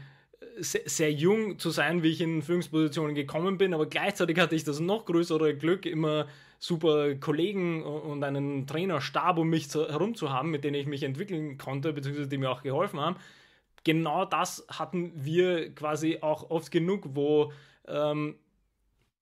[0.59, 4.65] sehr, sehr, jung zu sein, wie ich in Führungspositionen gekommen bin, aber gleichzeitig hatte ich
[4.65, 6.27] das noch größere Glück, immer
[6.59, 11.03] super Kollegen und einen Trainerstab um mich zu, herum zu haben, mit denen ich mich
[11.03, 13.17] entwickeln konnte, beziehungsweise die mir auch geholfen haben.
[13.83, 17.53] Genau das hatten wir quasi auch oft genug, wo
[17.89, 18.37] ähm,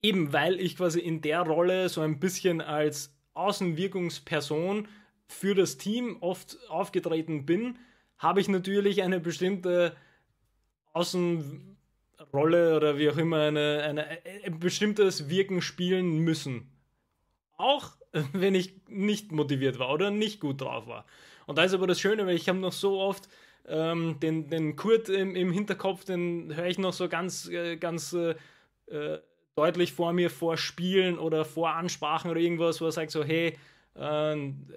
[0.03, 4.89] eben weil ich quasi in der Rolle so ein bisschen als Außenwirkungsperson
[5.29, 7.79] für das Team oft aufgetreten bin,
[8.19, 9.97] habe ich natürlich eine bestimmte
[10.93, 14.07] Außenrolle oder wie auch immer eine, eine,
[14.45, 16.71] ein bestimmtes Wirken spielen müssen.
[17.57, 17.93] Auch
[18.33, 21.07] wenn ich nicht motiviert war oder nicht gut drauf war.
[21.47, 23.29] Und da ist aber das Schöne, weil ich habe noch so oft
[23.67, 28.13] ähm, den, den Kurt im, im Hinterkopf, den höre ich noch so ganz, äh, ganz
[28.13, 28.35] äh,
[28.87, 29.19] äh
[29.55, 33.59] deutlich vor mir vorspielen oder vor Ansprachen oder irgendwas, wo er sagt so, hey,
[33.97, 34.37] uh,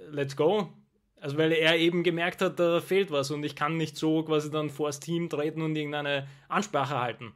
[0.09, 0.73] let's go.
[1.21, 4.51] Also weil er eben gemerkt hat, da fehlt was und ich kann nicht so quasi
[4.51, 7.33] dann vors Team treten und irgendeine Ansprache halten.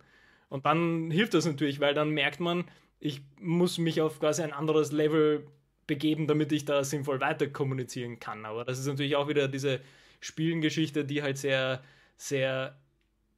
[0.50, 2.65] Und dann hilft das natürlich, weil dann merkt man,
[3.00, 5.48] ich muss mich auf quasi ein anderes Level
[5.88, 8.45] begeben, damit ich da sinnvoll weiter kommunizieren kann.
[8.45, 9.80] Aber das ist natürlich auch wieder diese
[10.19, 11.82] Spielengeschichte, die halt sehr,
[12.17, 12.78] sehr,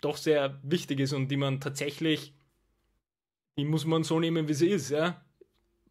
[0.01, 2.33] doch sehr wichtig ist und die man tatsächlich
[3.57, 5.19] die muss man so nehmen, wie sie ist, ja.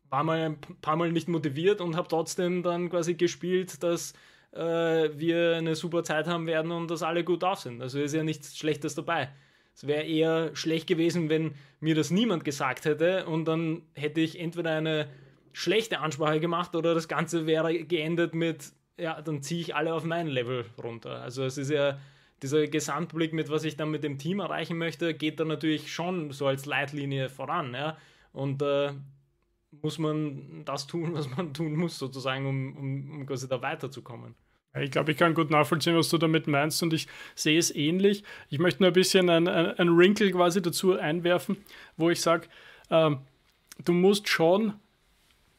[0.08, 4.14] War mal ein paar Mal nicht motiviert und habe trotzdem dann quasi gespielt, dass
[4.58, 7.82] wir eine super Zeit haben werden und dass alle gut drauf sind.
[7.82, 9.30] Also ist ja nichts Schlechtes dabei.
[9.74, 14.40] Es wäre eher schlecht gewesen, wenn mir das niemand gesagt hätte und dann hätte ich
[14.40, 15.08] entweder eine
[15.52, 20.04] schlechte Ansprache gemacht oder das Ganze wäre geendet mit, ja, dann ziehe ich alle auf
[20.04, 21.20] mein Level runter.
[21.20, 21.98] Also es ist ja
[22.42, 26.30] dieser Gesamtblick mit, was ich dann mit dem Team erreichen möchte, geht dann natürlich schon
[26.32, 27.74] so als Leitlinie voran.
[27.74, 27.96] Ja?
[28.32, 28.92] Und äh,
[29.82, 34.34] muss man das tun, was man tun muss, sozusagen, um, um, um quasi da weiterzukommen.
[34.80, 38.24] Ich glaube, ich kann gut nachvollziehen, was du damit meinst und ich sehe es ähnlich.
[38.50, 41.56] Ich möchte nur ein bisschen ein, ein, ein Wrinkle quasi dazu einwerfen,
[41.96, 42.48] wo ich sage,
[42.90, 43.18] ähm,
[43.84, 44.74] du musst schon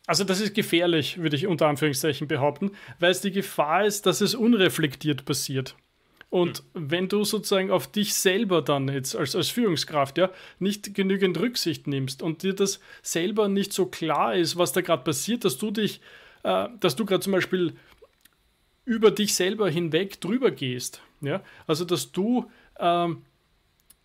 [0.08, 4.22] also das ist gefährlich, würde ich unter Anführungszeichen behaupten, weil es die Gefahr ist, dass
[4.22, 5.76] es unreflektiert passiert.
[6.30, 6.92] Und mhm.
[6.92, 11.88] wenn du sozusagen auf dich selber dann jetzt als, als Führungskraft ja nicht genügend Rücksicht
[11.88, 15.72] nimmst und dir das selber nicht so klar ist, was da gerade passiert, dass du
[15.72, 16.02] dich,
[16.44, 17.74] äh, dass du gerade zum Beispiel
[18.88, 23.22] über dich selber hinweg drüber gehst, ja, also dass du ähm,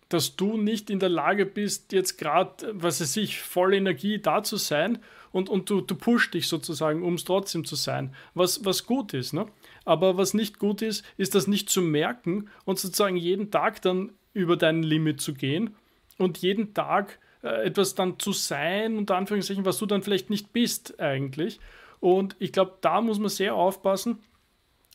[0.09, 4.43] dass du nicht in der Lage bist, jetzt gerade, was weiß ich, voll Energie da
[4.43, 4.99] zu sein
[5.31, 9.15] und, und du, du pushst dich sozusagen, um es trotzdem zu sein, was, was gut
[9.15, 9.33] ist.
[9.33, 9.47] Ne?
[9.85, 14.11] Aber was nicht gut ist, ist das nicht zu merken und sozusagen jeden Tag dann
[14.33, 15.75] über dein Limit zu gehen
[16.19, 20.53] und jeden Tag äh, etwas dann zu sein, unter Anführungszeichen, was du dann vielleicht nicht
[20.53, 21.59] bist eigentlich.
[21.99, 24.19] Und ich glaube, da muss man sehr aufpassen.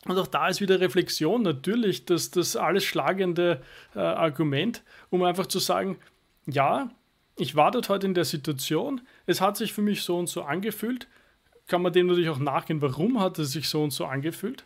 [0.05, 3.61] Und auch da ist wieder Reflexion natürlich das, das alles schlagende
[3.95, 5.97] äh, Argument, um einfach zu sagen,
[6.45, 6.89] ja,
[7.37, 10.43] ich war dort heute in der Situation, es hat sich für mich so und so
[10.43, 11.07] angefühlt,
[11.67, 14.65] kann man dem natürlich auch nachgehen, warum hat es sich so und so angefühlt?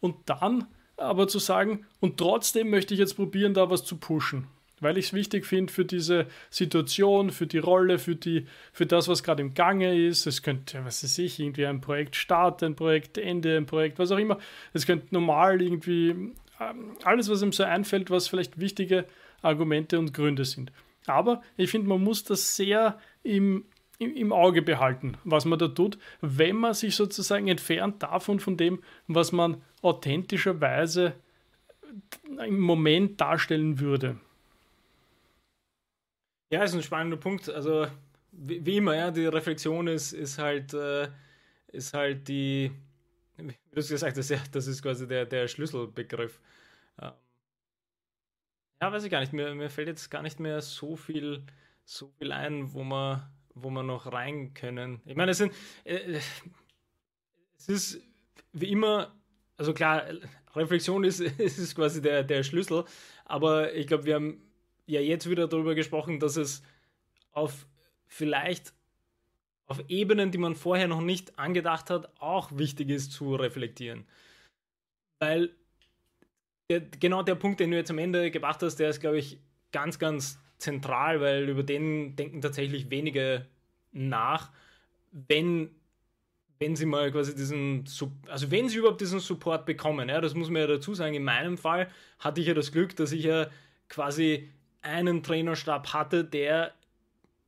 [0.00, 0.66] Und dann
[0.96, 4.46] aber zu sagen, und trotzdem möchte ich jetzt probieren, da was zu pushen,
[4.84, 9.08] weil ich es wichtig finde für diese Situation, für die Rolle, für, die, für das,
[9.08, 10.26] was gerade im Gange ist.
[10.26, 14.12] Es könnte, was weiß ich, irgendwie ein Projekt starten, ein Projekt Ende, ein Projekt, was
[14.12, 14.38] auch immer.
[14.72, 16.10] Es könnte normal irgendwie
[16.60, 19.06] ähm, alles, was ihm so einfällt, was vielleicht wichtige
[19.42, 20.70] Argumente und Gründe sind.
[21.06, 23.64] Aber ich finde, man muss das sehr im,
[23.98, 28.56] im, im, Auge behalten, was man da tut, wenn man sich sozusagen entfernt davon, von
[28.56, 31.14] dem, was man authentischerweise
[32.44, 34.18] im Moment darstellen würde.
[36.50, 37.48] Ja, ist ein spannender Punkt.
[37.48, 37.86] Also
[38.32, 41.08] wie, wie immer, ja, die Reflexion ist, ist halt äh,
[41.74, 42.70] ist halt die,
[43.36, 46.40] wie du es gesagt hast, ja, das ist quasi der, der Schlüsselbegriff.
[47.00, 47.12] Ähm,
[48.80, 49.32] ja, weiß ich gar nicht.
[49.32, 51.44] Mir, mir fällt jetzt gar nicht mehr so viel,
[51.84, 53.22] so viel ein, wo man,
[53.54, 55.00] wo man noch rein können.
[55.04, 55.52] Ich meine, es sind,
[55.84, 56.20] äh,
[57.58, 58.00] es ist
[58.52, 59.14] wie immer,
[59.56, 60.04] also klar,
[60.54, 62.84] Reflexion ist, ist quasi der, der Schlüssel,
[63.24, 64.40] aber ich glaube, wir haben
[64.86, 66.62] ja jetzt wieder darüber gesprochen, dass es
[67.32, 67.66] auf
[68.06, 68.72] vielleicht
[69.66, 74.04] auf Ebenen, die man vorher noch nicht angedacht hat, auch wichtig ist zu reflektieren.
[75.18, 75.50] Weil
[76.68, 79.38] der, genau der Punkt, den du jetzt am Ende gebracht hast, der ist, glaube ich,
[79.72, 83.46] ganz, ganz zentral, weil über den denken tatsächlich wenige
[83.92, 84.50] nach,
[85.12, 85.70] wenn,
[86.58, 87.84] wenn sie mal quasi diesen,
[88.28, 90.08] also wenn sie überhaupt diesen Support bekommen.
[90.08, 91.14] Ja, das muss man ja dazu sagen.
[91.14, 93.48] In meinem Fall hatte ich ja das Glück, dass ich ja
[93.88, 94.48] quasi
[94.84, 96.72] einen Trainerstab hatte, der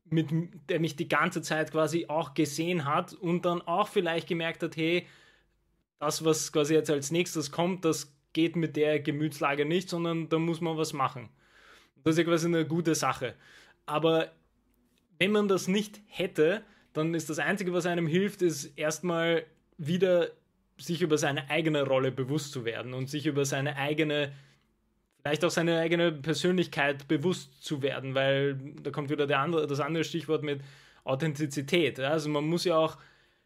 [0.09, 0.31] mit,
[0.69, 4.77] der mich die ganze Zeit quasi auch gesehen hat und dann auch vielleicht gemerkt hat,
[4.77, 5.07] hey,
[5.99, 10.39] das, was quasi jetzt als nächstes kommt, das geht mit der Gemütslage nicht, sondern da
[10.39, 11.29] muss man was machen.
[12.05, 13.35] Das ist ja quasi eine gute Sache.
[13.87, 14.31] Aber
[15.19, 19.45] wenn man das nicht hätte, dann ist das Einzige, was einem hilft, ist erstmal
[19.79, 20.31] wieder
[20.79, 24.33] sich über seine eigene Rolle bewusst zu werden und sich über seine eigene,
[25.27, 29.81] vielleicht auch seine eigene Persönlichkeit bewusst zu werden, weil da kommt wieder der andere, das
[29.81, 30.61] andere Stichwort mit
[31.03, 31.99] Authentizität.
[31.99, 32.97] Also man muss ja auch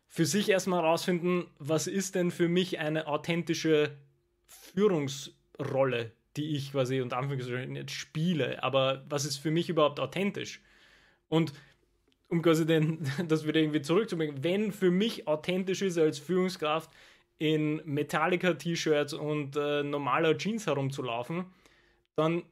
[0.06, 3.96] für sich erstmal herausfinden, was ist denn für mich eine authentische
[4.44, 10.60] Führungsrolle, die ich quasi unter Anführungszeichen jetzt spiele, aber was ist für mich überhaupt authentisch?
[11.30, 11.54] Und
[12.28, 16.90] um quasi den, das wieder irgendwie zurückzubringen, wenn für mich authentisch ist als Führungskraft
[17.38, 21.46] in Metallica-T-Shirts und äh, normaler Jeans herumzulaufen,
[22.20, 22.44] dann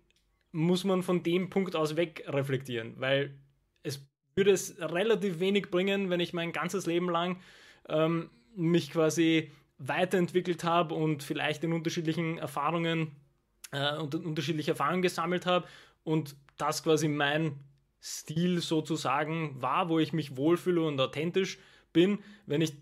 [0.52, 3.38] muss man von dem Punkt aus weg reflektieren, weil
[3.83, 7.40] es würde es relativ wenig bringen, wenn ich mein ganzes Leben lang
[7.88, 13.12] ähm, mich quasi weiterentwickelt habe und vielleicht in unterschiedlichen Erfahrungen
[13.70, 15.66] äh, und unterschiedliche Erfahrungen gesammelt habe
[16.02, 17.61] und das quasi mein
[18.02, 21.59] Stil sozusagen war, wo ich mich wohlfühle und authentisch
[21.92, 22.74] bin, wenn ich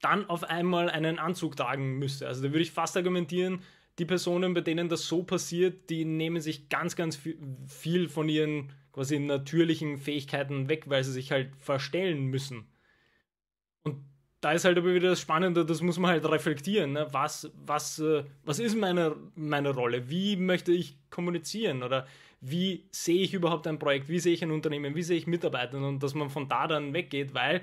[0.00, 2.28] dann auf einmal einen Anzug tragen müsste.
[2.28, 3.62] Also da würde ich fast argumentieren,
[3.98, 7.18] die Personen, bei denen das so passiert, die nehmen sich ganz, ganz
[7.66, 12.66] viel von ihren quasi natürlichen Fähigkeiten weg, weil sie sich halt verstellen müssen.
[13.82, 14.04] Und
[14.40, 16.92] da ist halt aber wieder das Spannende, das muss man halt reflektieren.
[16.92, 17.06] Ne?
[17.10, 20.08] Was, was, äh, was ist meine, meine Rolle?
[20.08, 21.82] Wie möchte ich kommunizieren?
[21.82, 22.06] Oder
[22.40, 24.08] wie sehe ich überhaupt ein Projekt?
[24.08, 24.94] Wie sehe ich ein Unternehmen?
[24.94, 25.78] Wie sehe ich Mitarbeiter?
[25.78, 27.62] Und dass man von da dann weggeht, weil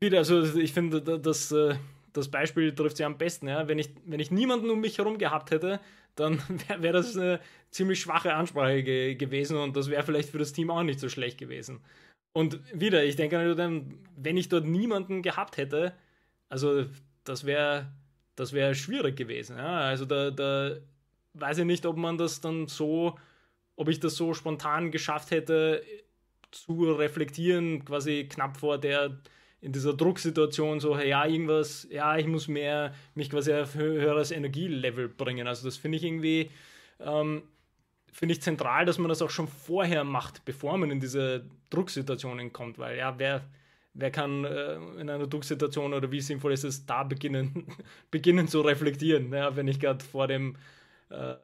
[0.00, 1.76] wieder, also ich finde, das, äh,
[2.14, 3.48] das Beispiel trifft sich am besten.
[3.48, 3.68] Ja?
[3.68, 5.80] Wenn, ich, wenn ich niemanden um mich herum gehabt hätte,
[6.14, 10.38] dann wäre wär das eine ziemlich schwache Ansprache ge gewesen und das wäre vielleicht für
[10.38, 11.80] das Team auch nicht so schlecht gewesen.
[12.32, 13.56] Und wieder, ich denke,
[14.16, 15.92] wenn ich dort niemanden gehabt hätte,
[16.48, 16.86] also
[17.24, 17.92] das wäre
[18.36, 19.56] das wär schwierig gewesen.
[19.56, 19.80] Ja?
[19.80, 20.76] Also da, da
[21.34, 23.18] weiß ich nicht, ob man das dann so,
[23.76, 25.82] ob ich das so spontan geschafft hätte
[26.50, 29.18] zu reflektieren, quasi knapp vor der
[29.64, 34.30] in dieser Drucksituation so, hey, ja, irgendwas, ja, ich muss mehr, mich quasi auf höheres
[34.30, 35.46] Energielevel bringen.
[35.46, 36.50] Also das finde ich irgendwie,
[37.00, 37.42] ähm,
[38.12, 42.52] finde ich zentral, dass man das auch schon vorher macht, bevor man in diese Drucksituationen
[42.52, 43.42] kommt, weil ja, wer,
[43.94, 47.66] wer kann äh, in einer Drucksituation oder wie sinnvoll ist es, da beginnen,
[48.10, 50.56] beginnen zu reflektieren, ja, wenn ich gerade vor dem
[51.08, 51.36] äh,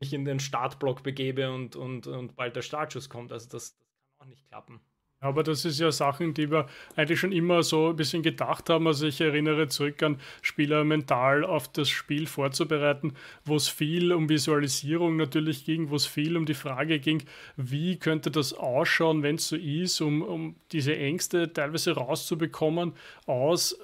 [0.00, 3.30] mich in den Startblock begebe und, und, und bald der Startschuss kommt.
[3.30, 3.78] Also das, das
[4.18, 4.80] kann auch nicht klappen.
[5.20, 8.86] Aber das ist ja Sachen, die wir eigentlich schon immer so ein bisschen gedacht haben.
[8.86, 14.28] Also ich erinnere zurück an Spieler mental auf das Spiel vorzubereiten, wo es viel um
[14.28, 17.22] Visualisierung natürlich ging, wo es viel um die Frage ging,
[17.56, 22.92] wie könnte das ausschauen, wenn es so ist, um, um diese Ängste teilweise rauszubekommen
[23.24, 23.78] aus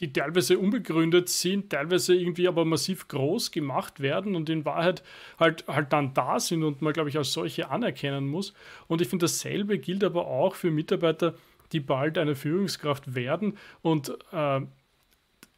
[0.00, 5.02] die teilweise unbegründet sind, teilweise irgendwie aber massiv groß gemacht werden und in Wahrheit
[5.38, 8.54] halt, halt dann da sind und man, glaube ich, als solche anerkennen muss.
[8.88, 11.34] Und ich finde, dasselbe gilt aber auch für Mitarbeiter,
[11.72, 14.60] die bald eine Führungskraft werden und äh,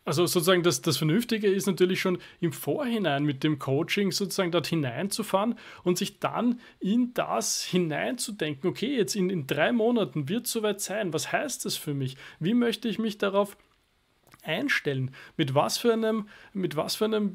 [0.06, 4.68] also sozusagen das, das Vernünftige ist natürlich schon im Vorhinein mit dem Coaching sozusagen dort
[4.68, 10.52] hineinzufahren und sich dann in das hineinzudenken, okay, jetzt in, in drei Monaten wird es
[10.52, 12.16] soweit sein, was heißt das für mich?
[12.38, 13.56] Wie möchte ich mich darauf
[14.46, 15.10] einstellen?
[15.36, 17.32] Mit was für einem, mit was für einem,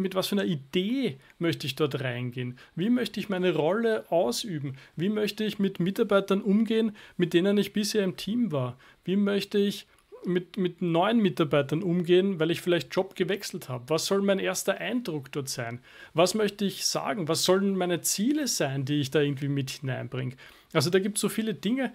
[0.00, 2.58] mit was für einer Idee möchte ich dort reingehen?
[2.74, 4.76] Wie möchte ich meine Rolle ausüben?
[4.96, 8.78] Wie möchte ich mit Mitarbeitern umgehen, mit denen ich bisher im Team war?
[9.04, 9.86] Wie möchte ich
[10.26, 13.84] mit, mit neuen Mitarbeitern umgehen, weil ich vielleicht Job gewechselt habe?
[13.88, 15.80] Was soll mein erster Eindruck dort sein?
[16.14, 17.28] Was möchte ich sagen?
[17.28, 20.36] Was sollen meine Ziele sein, die ich da irgendwie mit hineinbringe?
[20.72, 21.92] Also da gibt es so viele Dinge,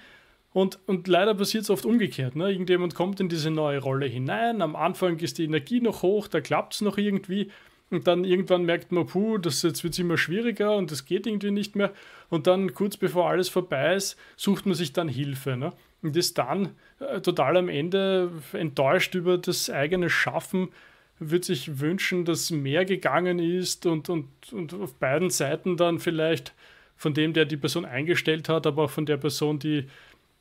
[0.51, 2.35] und, und leider passiert es oft umgekehrt.
[2.35, 2.51] Ne?
[2.51, 6.41] Irgendjemand kommt in diese neue Rolle hinein, am Anfang ist die Energie noch hoch, da
[6.41, 7.51] klappt es noch irgendwie.
[7.91, 11.51] Und dann irgendwann merkt man, puh, das jetzt wird immer schwieriger und das geht irgendwie
[11.51, 11.91] nicht mehr.
[12.29, 15.57] Und dann kurz bevor alles vorbei ist, sucht man sich dann Hilfe.
[15.57, 15.73] Ne?
[16.03, 20.69] Und ist dann äh, total am Ende enttäuscht über das eigene Schaffen,
[21.17, 26.53] wird sich wünschen, dass mehr gegangen ist und, und, und auf beiden Seiten dann vielleicht
[26.95, 29.85] von dem, der die Person eingestellt hat, aber auch von der Person, die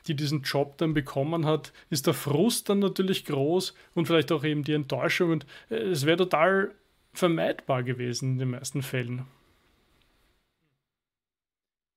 [0.09, 4.45] die diesen Job dann bekommen hat, ist der Frust dann natürlich groß und vielleicht auch
[4.45, 5.31] eben die Enttäuschung.
[5.33, 6.75] Und äh, es wäre total
[7.13, 9.27] vermeidbar gewesen in den meisten Fällen.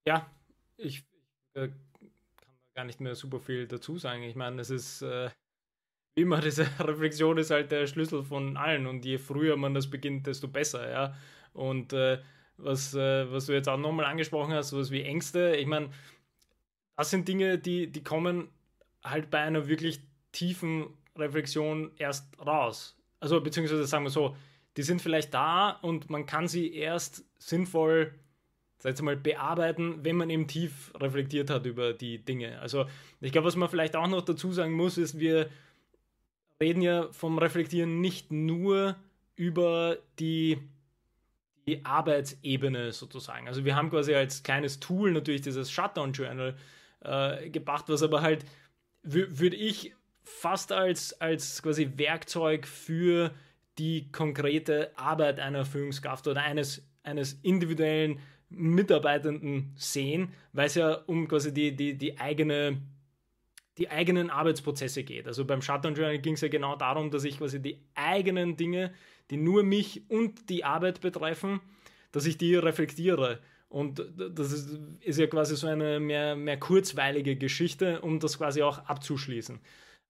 [0.08, 0.30] Ja,
[0.78, 1.04] ich
[1.54, 1.74] äh, kann
[2.76, 4.24] gar nicht mehr super viel dazu sagen.
[4.24, 5.30] Ich meine, es ist äh,
[6.16, 9.90] wie immer, diese Reflexion ist halt der Schlüssel von allen und je früher man das
[9.90, 11.16] beginnt, desto besser, ja.
[11.54, 12.20] Und äh,
[12.58, 15.90] was, äh, was du jetzt auch nochmal angesprochen hast, sowas wie Ängste, ich meine,
[16.98, 18.50] das sind Dinge, die, die kommen
[19.04, 20.02] halt bei einer wirklich
[20.32, 22.98] tiefen Reflexion erst raus.
[23.20, 24.36] Also beziehungsweise sagen wir so,
[24.78, 28.14] die sind vielleicht da und man kann sie erst sinnvoll,
[28.80, 32.60] sag ich mal, bearbeiten, wenn man eben tief reflektiert hat über die Dinge.
[32.60, 32.86] Also
[33.20, 35.50] ich glaube, was man vielleicht auch noch dazu sagen muss, ist, wir
[36.62, 38.96] reden ja vom Reflektieren nicht nur
[39.36, 40.60] über die,
[41.68, 43.48] die Arbeitsebene sozusagen.
[43.48, 46.56] Also wir haben quasi als kleines Tool natürlich dieses Shutdown-Journal,
[47.02, 48.46] äh, gebracht, was aber halt,
[49.04, 53.32] würde ich fast als, als quasi Werkzeug für
[53.78, 61.28] die konkrete Arbeit einer Führungskraft oder eines, eines individuellen Mitarbeitenden sehen, weil es ja um
[61.28, 62.82] quasi die, die, die eigene
[63.78, 65.28] die eigenen Arbeitsprozesse geht.
[65.28, 68.94] Also beim Shutdown Journal ging es ja genau darum, dass ich quasi die eigenen Dinge,
[69.30, 71.62] die nur mich und die Arbeit betreffen,
[72.12, 73.40] dass ich die reflektiere
[73.72, 78.62] und das ist, ist, ja quasi so eine mehr, mehr kurzweilige Geschichte, um das quasi
[78.64, 79.62] auch abzuschließen.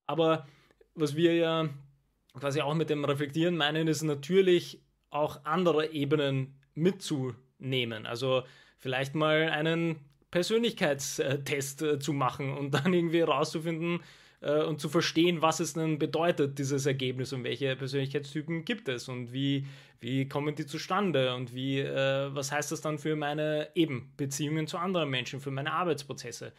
[0.06, 0.48] Aber
[0.94, 1.68] was wir ja
[2.38, 8.04] quasi auch mit dem Reflektieren meinen, ist natürlich auch andere Ebenen mitzunehmen.
[8.04, 8.42] Also
[8.78, 10.00] vielleicht mal einen
[10.32, 14.00] Persönlichkeitstest äh, zu machen und dann irgendwie herauszufinden,
[14.42, 19.08] äh, und zu verstehen, was es denn bedeutet, dieses Ergebnis und welche Persönlichkeitstypen gibt es
[19.08, 19.66] und wie,
[20.00, 24.66] wie kommen die zustande und wie, äh, was heißt das dann für meine eben Beziehungen
[24.66, 26.52] zu anderen Menschen, für meine Arbeitsprozesse.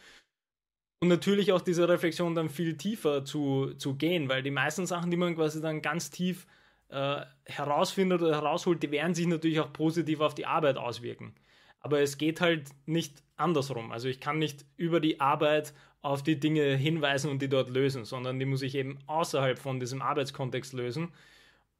[1.00, 5.10] Und natürlich auch diese Reflexion dann viel tiefer zu, zu gehen, weil die meisten Sachen,
[5.10, 6.46] die man quasi dann ganz tief
[6.88, 11.34] äh, herausfindet oder herausholt, die werden sich natürlich auch positiv auf die Arbeit auswirken.
[11.80, 13.92] Aber es geht halt nicht andersrum.
[13.92, 15.74] Also ich kann nicht über die Arbeit
[16.04, 19.80] auf die Dinge hinweisen und die dort lösen, sondern die muss ich eben außerhalb von
[19.80, 21.08] diesem Arbeitskontext lösen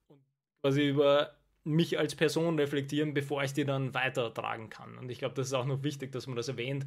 [0.09, 0.19] und
[0.63, 4.97] quasi über mich als Person reflektieren, bevor ich die dann weitertragen kann.
[4.97, 6.87] Und ich glaube, das ist auch noch wichtig, dass man das erwähnt,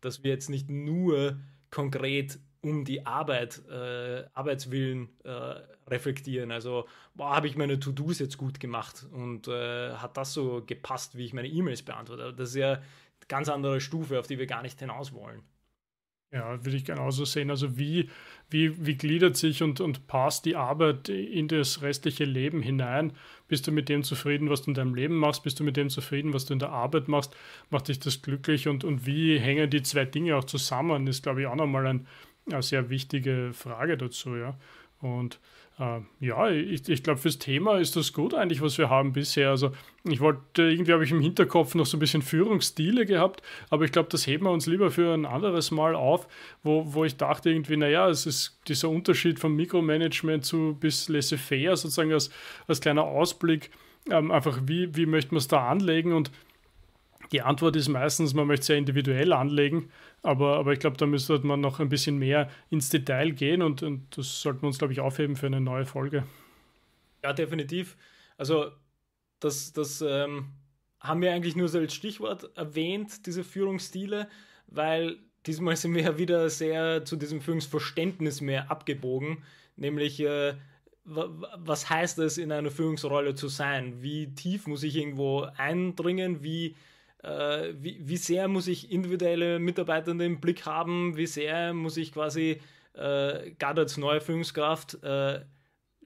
[0.00, 1.38] dass wir jetzt nicht nur
[1.70, 6.50] konkret um die Arbeit, äh, Arbeitswillen äh, reflektieren.
[6.50, 11.26] Also, habe ich meine To-Dos jetzt gut gemacht und äh, hat das so gepasst, wie
[11.26, 12.32] ich meine E-Mails beantworte?
[12.32, 12.82] Das ist ja eine
[13.28, 15.42] ganz andere Stufe, auf die wir gar nicht hinaus wollen.
[16.30, 17.48] Ja, würde ich genauso sehen.
[17.48, 18.10] Also wie,
[18.50, 23.12] wie, wie gliedert sich und, und passt die Arbeit in das restliche Leben hinein?
[23.48, 25.42] Bist du mit dem zufrieden, was du in deinem Leben machst?
[25.42, 27.34] Bist du mit dem zufrieden, was du in der Arbeit machst?
[27.70, 28.68] Macht dich das glücklich?
[28.68, 31.06] Und, und wie hängen die zwei Dinge auch zusammen?
[31.06, 32.06] Ist, glaube ich, auch nochmal ein,
[32.46, 34.58] eine sehr wichtige Frage dazu, ja.
[35.00, 35.40] Und
[35.78, 39.50] äh, ja, ich, ich glaube, fürs Thema ist das gut eigentlich, was wir haben bisher.
[39.50, 39.70] Also
[40.04, 43.92] ich wollte, irgendwie habe ich im Hinterkopf noch so ein bisschen Führungsstile gehabt, aber ich
[43.92, 46.26] glaube, das heben wir uns lieber für ein anderes Mal auf,
[46.62, 51.76] wo, wo ich dachte irgendwie, naja, es ist dieser Unterschied vom Mikromanagement zu bis laissez-faire
[51.76, 52.30] sozusagen als,
[52.66, 53.70] als kleiner Ausblick,
[54.10, 56.32] ähm, einfach wie, wie möchte man es da anlegen und
[57.32, 59.90] die Antwort ist meistens, man möchte es sehr individuell anlegen,
[60.22, 63.82] aber, aber ich glaube, da müsste man noch ein bisschen mehr ins Detail gehen und,
[63.82, 66.24] und das sollten wir uns, glaube ich, aufheben für eine neue Folge.
[67.22, 67.96] Ja, definitiv.
[68.36, 68.70] Also,
[69.40, 70.46] das, das ähm,
[71.00, 74.28] haben wir eigentlich nur so als Stichwort erwähnt, diese Führungsstile,
[74.66, 79.44] weil diesmal sind wir ja wieder sehr zu diesem Führungsverständnis mehr abgebogen,
[79.76, 80.54] nämlich äh,
[81.04, 84.02] was heißt es, in einer Führungsrolle zu sein?
[84.02, 86.42] Wie tief muss ich irgendwo eindringen?
[86.42, 86.76] Wie
[87.22, 92.12] äh, wie, wie sehr muss ich individuelle Mitarbeiter im Blick haben, wie sehr muss ich
[92.12, 92.60] quasi
[92.94, 95.40] äh, gerade als neue Führungskraft äh,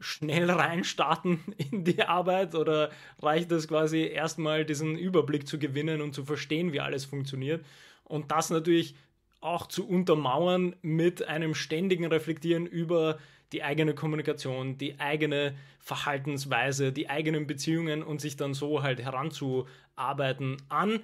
[0.00, 1.40] schnell reinstarten
[1.70, 2.54] in die Arbeit?
[2.54, 2.90] Oder
[3.20, 7.64] reicht es quasi erstmal diesen Überblick zu gewinnen und zu verstehen, wie alles funktioniert?
[8.04, 8.94] Und das natürlich
[9.40, 13.18] auch zu untermauern mit einem ständigen Reflektieren über
[13.52, 20.56] die eigene Kommunikation, die eigene Verhaltensweise, die eigenen Beziehungen und sich dann so halt heranzuarbeiten
[20.68, 21.00] an,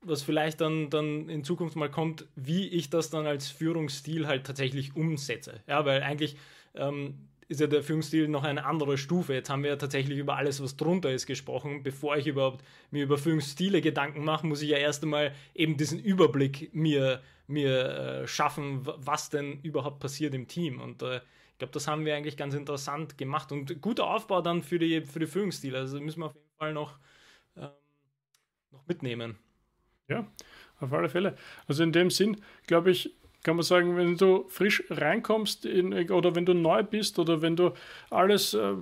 [0.00, 4.46] was vielleicht dann, dann in Zukunft mal kommt, wie ich das dann als Führungsstil halt
[4.46, 5.60] tatsächlich umsetze.
[5.66, 6.36] Ja, weil eigentlich
[6.74, 9.32] ähm, ist ja der Führungsstil noch eine andere Stufe.
[9.32, 11.82] Jetzt haben wir ja tatsächlich über alles, was drunter ist, gesprochen.
[11.82, 15.98] Bevor ich überhaupt mir über Führungsstile Gedanken mache, muss ich ja erst einmal eben diesen
[15.98, 20.80] Überblick mir, mir äh, schaffen, was denn überhaupt passiert im Team.
[20.80, 21.20] Und äh,
[21.58, 25.00] ich glaube, das haben wir eigentlich ganz interessant gemacht und guter Aufbau dann für die,
[25.00, 25.76] für die Führungsstile.
[25.76, 27.00] Also müssen wir auf jeden Fall noch,
[27.56, 27.70] ähm,
[28.70, 29.36] noch mitnehmen.
[30.06, 30.24] Ja,
[30.78, 31.34] auf alle Fälle.
[31.66, 32.36] Also in dem Sinn,
[32.68, 37.18] glaube ich, kann man sagen, wenn du frisch reinkommst in, oder wenn du neu bist
[37.18, 37.72] oder wenn du
[38.08, 38.74] alles, äh,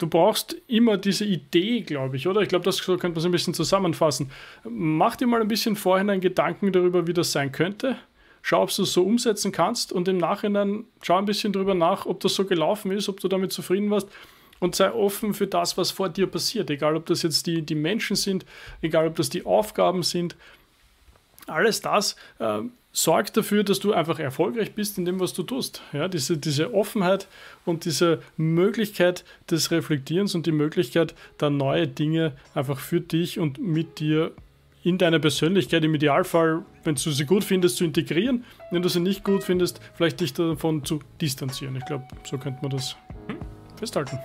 [0.00, 2.40] du brauchst immer diese Idee, glaube ich, oder?
[2.40, 4.32] Ich glaube, das so könnte man so ein bisschen zusammenfassen.
[4.64, 7.96] Mach dir mal ein bisschen vorhin einen Gedanken darüber, wie das sein könnte
[8.44, 12.04] schau, ob du es so umsetzen kannst und im Nachhinein schau ein bisschen drüber nach,
[12.04, 14.06] ob das so gelaufen ist, ob du damit zufrieden warst
[14.60, 16.68] und sei offen für das, was vor dir passiert.
[16.68, 18.44] Egal, ob das jetzt die, die Menschen sind,
[18.82, 20.36] egal, ob das die Aufgaben sind.
[21.46, 22.60] Alles das äh,
[22.92, 25.80] sorgt dafür, dass du einfach erfolgreich bist in dem, was du tust.
[25.94, 27.28] Ja, diese, diese Offenheit
[27.64, 33.58] und diese Möglichkeit des Reflektierens und die Möglichkeit, da neue Dinge einfach für dich und
[33.58, 34.32] mit dir
[34.84, 38.44] in deine Persönlichkeit im Idealfall, wenn du sie gut findest, zu integrieren.
[38.70, 41.74] Wenn du sie nicht gut findest, vielleicht dich davon zu distanzieren.
[41.76, 42.96] Ich glaube, so könnte man das
[43.28, 43.38] hm?
[43.76, 44.18] festhalten.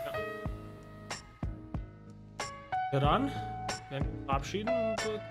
[2.92, 3.32] Ja, dann
[3.90, 5.22] werden wir verabschieden und.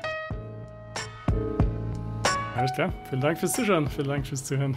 [2.56, 2.92] Alles klar.
[3.08, 3.86] Vielen Dank fürs Zuschauen.
[3.86, 4.76] Vielen Dank fürs Zuhören.